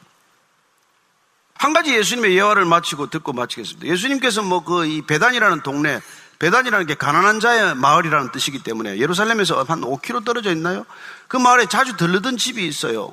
한 1.54 1.72
가지 1.72 1.94
예수님의 1.96 2.36
예화를 2.36 2.64
마치고 2.64 3.08
듣고 3.08 3.32
마치겠습니다. 3.32 3.86
예수님께서 3.86 4.42
뭐 4.42 4.64
그 4.64 4.84
이 4.84 5.02
배단이라는 5.02 5.62
동네, 5.62 6.00
배단이라는 6.40 6.84
게 6.86 6.96
가난한 6.96 7.38
자의 7.38 7.76
마을이라는 7.76 8.32
뜻이기 8.32 8.64
때문에 8.64 8.98
예루살렘에서 8.98 9.62
한 9.62 9.82
5km 9.82 10.24
떨어져 10.24 10.50
있나요? 10.50 10.84
그 11.28 11.36
마을에 11.36 11.66
자주 11.66 11.96
들르던 11.96 12.36
집이 12.36 12.66
있어요. 12.66 13.12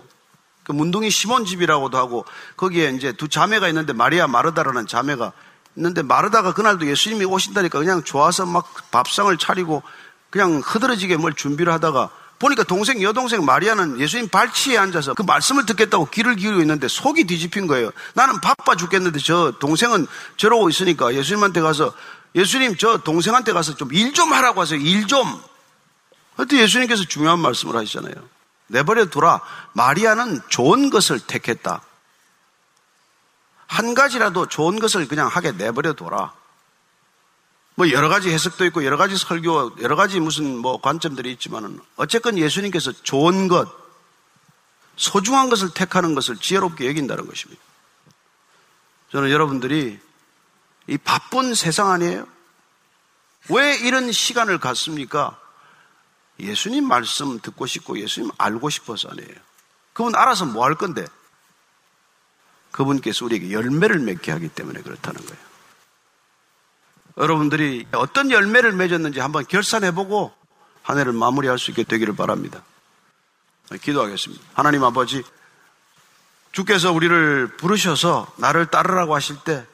그 0.64 0.72
문둥이 0.72 1.12
시몬 1.12 1.46
집이라고도 1.46 2.00
하고 2.00 2.26
거기에 2.58 2.90
이제 2.90 3.12
두 3.12 3.28
자매가 3.28 3.68
있는데 3.68 3.94
마리아 3.94 4.26
마르다라는 4.26 4.88
자매가 4.88 5.32
있는데 5.76 6.02
마르다가 6.02 6.54
그날도 6.54 6.88
예수님이 6.88 7.26
오신다니까 7.26 7.78
그냥 7.78 8.04
좋아서 8.04 8.46
막 8.48 8.74
밥상을 8.92 9.36
차리고 9.38 9.84
그냥 10.34 10.64
흐드러지게 10.66 11.18
뭘 11.18 11.36
준비를 11.36 11.72
하다가 11.74 12.10
보니까 12.40 12.64
동생, 12.64 13.04
여동생 13.04 13.46
마리아는 13.46 14.00
예수님 14.00 14.30
발치에 14.30 14.80
앉아서 14.80 15.14
그 15.14 15.22
말씀을 15.22 15.68
듣겠다고 15.68 16.10
귀를 16.10 16.36
기울이고 16.36 16.60
있는데 16.62 16.88
속이 16.88 17.26
뒤집힌 17.26 17.68
거예요. 17.68 17.92
나는 18.16 18.42
바빠 18.42 18.76
죽겠는데 18.76 19.20
저 19.20 19.54
동생은 19.60 20.08
저러고 20.38 20.72
있으니까 20.72 21.14
예수님한테 21.14 21.62
가서 21.62 21.94
예수님 22.34 22.78
저 22.78 22.98
동생한테 22.98 23.54
가서 23.54 23.76
좀 23.76 23.94
일좀 23.94 24.34
하라고 24.34 24.60
하세요. 24.60 24.80
일 24.80 25.06
좀. 25.06 25.24
그때 26.36 26.58
예수님께서 26.58 27.04
중요한 27.04 27.38
말씀을 27.38 27.76
하시잖아요. 27.76 28.16
내버려 28.66 29.06
두라. 29.06 29.40
마리아는 29.74 30.42
좋은 30.50 30.90
것을 30.90 31.20
택했다. 31.20 31.84
한 33.68 33.94
가지라도 33.94 34.48
좋은 34.48 34.80
것을 34.80 35.08
그냥 35.08 35.28
하게 35.28 35.52
내버려 35.52 35.94
둬라. 35.94 36.34
뭐 37.76 37.90
여러 37.92 38.08
가지 38.08 38.30
해석도 38.30 38.66
있고 38.66 38.86
여러 38.86 38.98
가지 38.98 39.18
설교, 39.18 39.78
여러 39.82 39.96
가지 39.96 40.20
무슨 40.20 40.58
뭐 40.58 40.80
관점들이 40.80 41.32
있지만은 41.34 41.80
어쨌건 41.96 42.38
예수님께서 42.38 42.92
좋은 42.92 43.48
것, 43.48 43.68
소중한 44.96 45.50
것을 45.50 45.74
택하는 45.74 46.14
것을 46.14 46.38
지혜롭게 46.38 46.88
여긴다는 46.88 47.26
것입니다. 47.26 47.62
저는 49.12 49.32
여러분들이 49.32 50.00
이 50.88 50.98
바쁜 50.98 51.56
세상 51.56 51.90
아니에요? 51.90 52.28
왜 53.50 53.76
이런 53.78 54.12
시간을 54.12 54.60
갖습니까? 54.60 55.40
예수님 56.40 56.88
말씀 56.88 57.40
듣고 57.40 57.66
싶고 57.66 58.00
예수님 58.00 58.32
알고 58.38 58.70
싶어서 58.70 59.10
아니에요. 59.10 59.36
그분 59.94 60.16
알아서 60.16 60.46
뭐 60.46 60.66
할 60.66 60.76
건데? 60.76 61.06
그분께서 62.72 63.26
우리에게 63.26 63.52
열매를 63.52 64.00
맺게 64.00 64.32
하기 64.32 64.50
때문에 64.50 64.82
그렇다는 64.82 65.24
거예요. 65.26 65.53
여러분들이 67.18 67.86
어떤 67.92 68.32
열매를 68.32 68.74
맺었는지 68.74 69.20
한번 69.20 69.46
결산해보고 69.46 70.34
한 70.82 70.98
해를 70.98 71.14
마무리할 71.14 71.60
수 71.60 71.72
있게 71.72 71.84
되기를 71.84 72.16
바랍니다. 72.16 72.64
기도하겠습니다. 73.82 74.44
하나님 74.54 74.84
아버지, 74.84 75.24
주께서 76.52 76.92
우리를 76.92 77.58
부르셔서 77.58 78.32
나를 78.38 78.68
따르라고 78.68 79.16
하실 79.16 79.38
때 79.44 79.66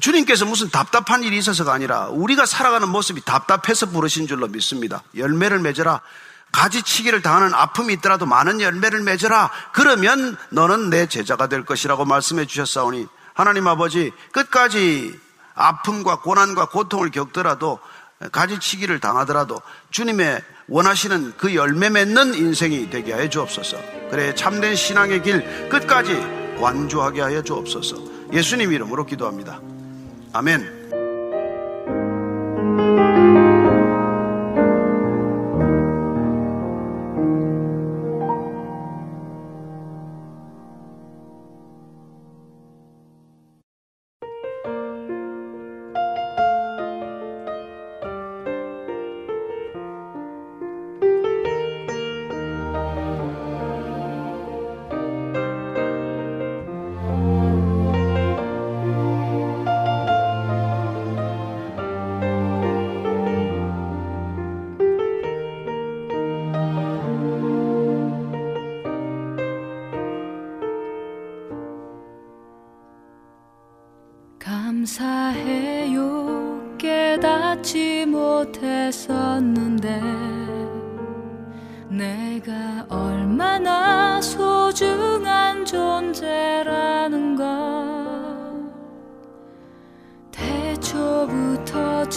주님께서 0.00 0.44
무슨 0.44 0.70
답답한 0.70 1.24
일이 1.24 1.36
있어서가 1.38 1.72
아니라 1.72 2.08
우리가 2.08 2.46
살아가는 2.46 2.88
모습이 2.88 3.22
답답해서 3.22 3.86
부르신 3.86 4.28
줄로 4.28 4.46
믿습니다. 4.46 5.02
열매를 5.16 5.58
맺어라. 5.58 6.00
가지치기를 6.52 7.22
당하는 7.22 7.54
아픔이 7.54 7.94
있더라도 7.94 8.26
많은 8.26 8.60
열매를 8.60 9.02
맺어라. 9.02 9.50
그러면 9.72 10.36
너는 10.50 10.90
내 10.90 11.06
제자가 11.06 11.48
될 11.48 11.64
것이라고 11.64 12.04
말씀해 12.04 12.46
주셨사오니 12.46 13.06
하나님 13.34 13.66
아버지 13.66 14.12
끝까지 14.32 15.18
아픔과 15.60 16.20
고난과 16.20 16.70
고통을 16.70 17.10
겪더라도 17.10 17.78
가지치기를 18.32 19.00
당하더라도 19.00 19.60
주님의 19.90 20.42
원하시는 20.68 21.34
그 21.36 21.54
열매 21.54 21.90
맺는 21.90 22.34
인생이 22.34 22.90
되게 22.90 23.12
하여 23.12 23.28
주옵소서. 23.28 23.76
그래 24.10 24.34
참된 24.34 24.74
신앙의 24.74 25.22
길 25.22 25.68
끝까지 25.68 26.14
완주하게 26.58 27.20
하여 27.22 27.42
주옵소서. 27.42 27.96
예수님 28.32 28.72
이름으로 28.72 29.06
기도합니다. 29.06 29.60
아멘. 30.32 30.80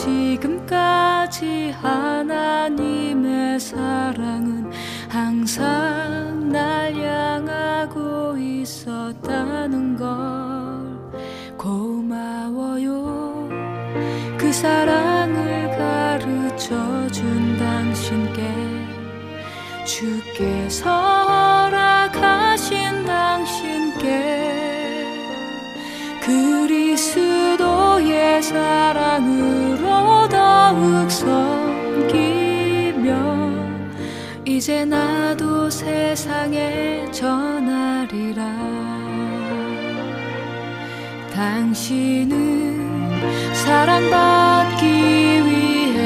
지금까지 0.04 1.72
하나님의 1.82 3.58
사랑은 3.58 4.70
항상 5.08 6.50
날 6.52 6.94
향하고 6.94 8.38
있었다는 8.38 9.96
걸 9.96 10.08
고마워요. 11.58 13.48
그 14.38 14.52
사랑을 14.52 15.70
가르쳐 15.78 17.08
준 17.08 17.58
당신께 17.58 18.44
주께서 19.86 20.92
허락하신 21.72 23.06
당신께 23.06 24.44
그리스도의 26.22 27.64
사랑으로 28.44 29.63
더욱 30.74 31.12
섬기며 31.12 32.10
이제 34.44 34.84
나도 34.84 35.70
세상에 35.70 37.06
전하리라. 37.12 38.44
당신은 41.32 43.14
사랑받기 43.54 44.86
위해 45.46 46.02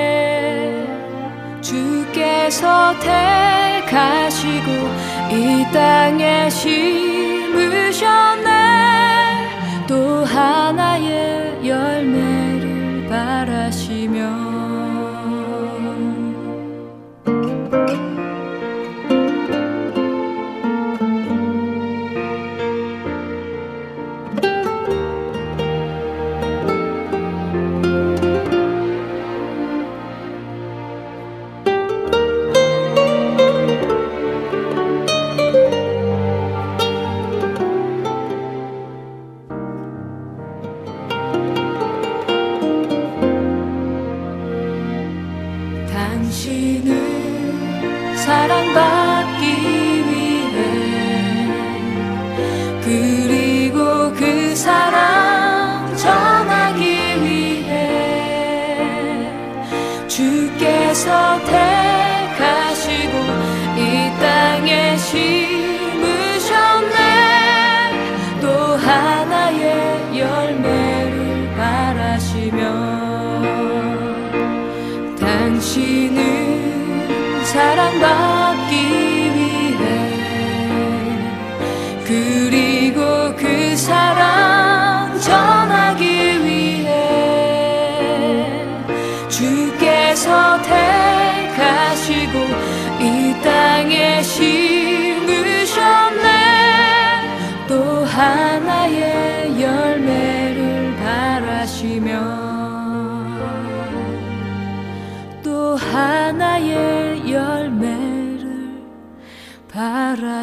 주께서 1.60 2.94
택하시고 3.90 5.03
이 5.34 5.66
땅에 5.72 6.50
심으셨네. 6.50 6.84
또 9.88 10.24
하나의 10.26 11.68
열 11.68 12.03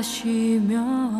바라시며 0.00 1.19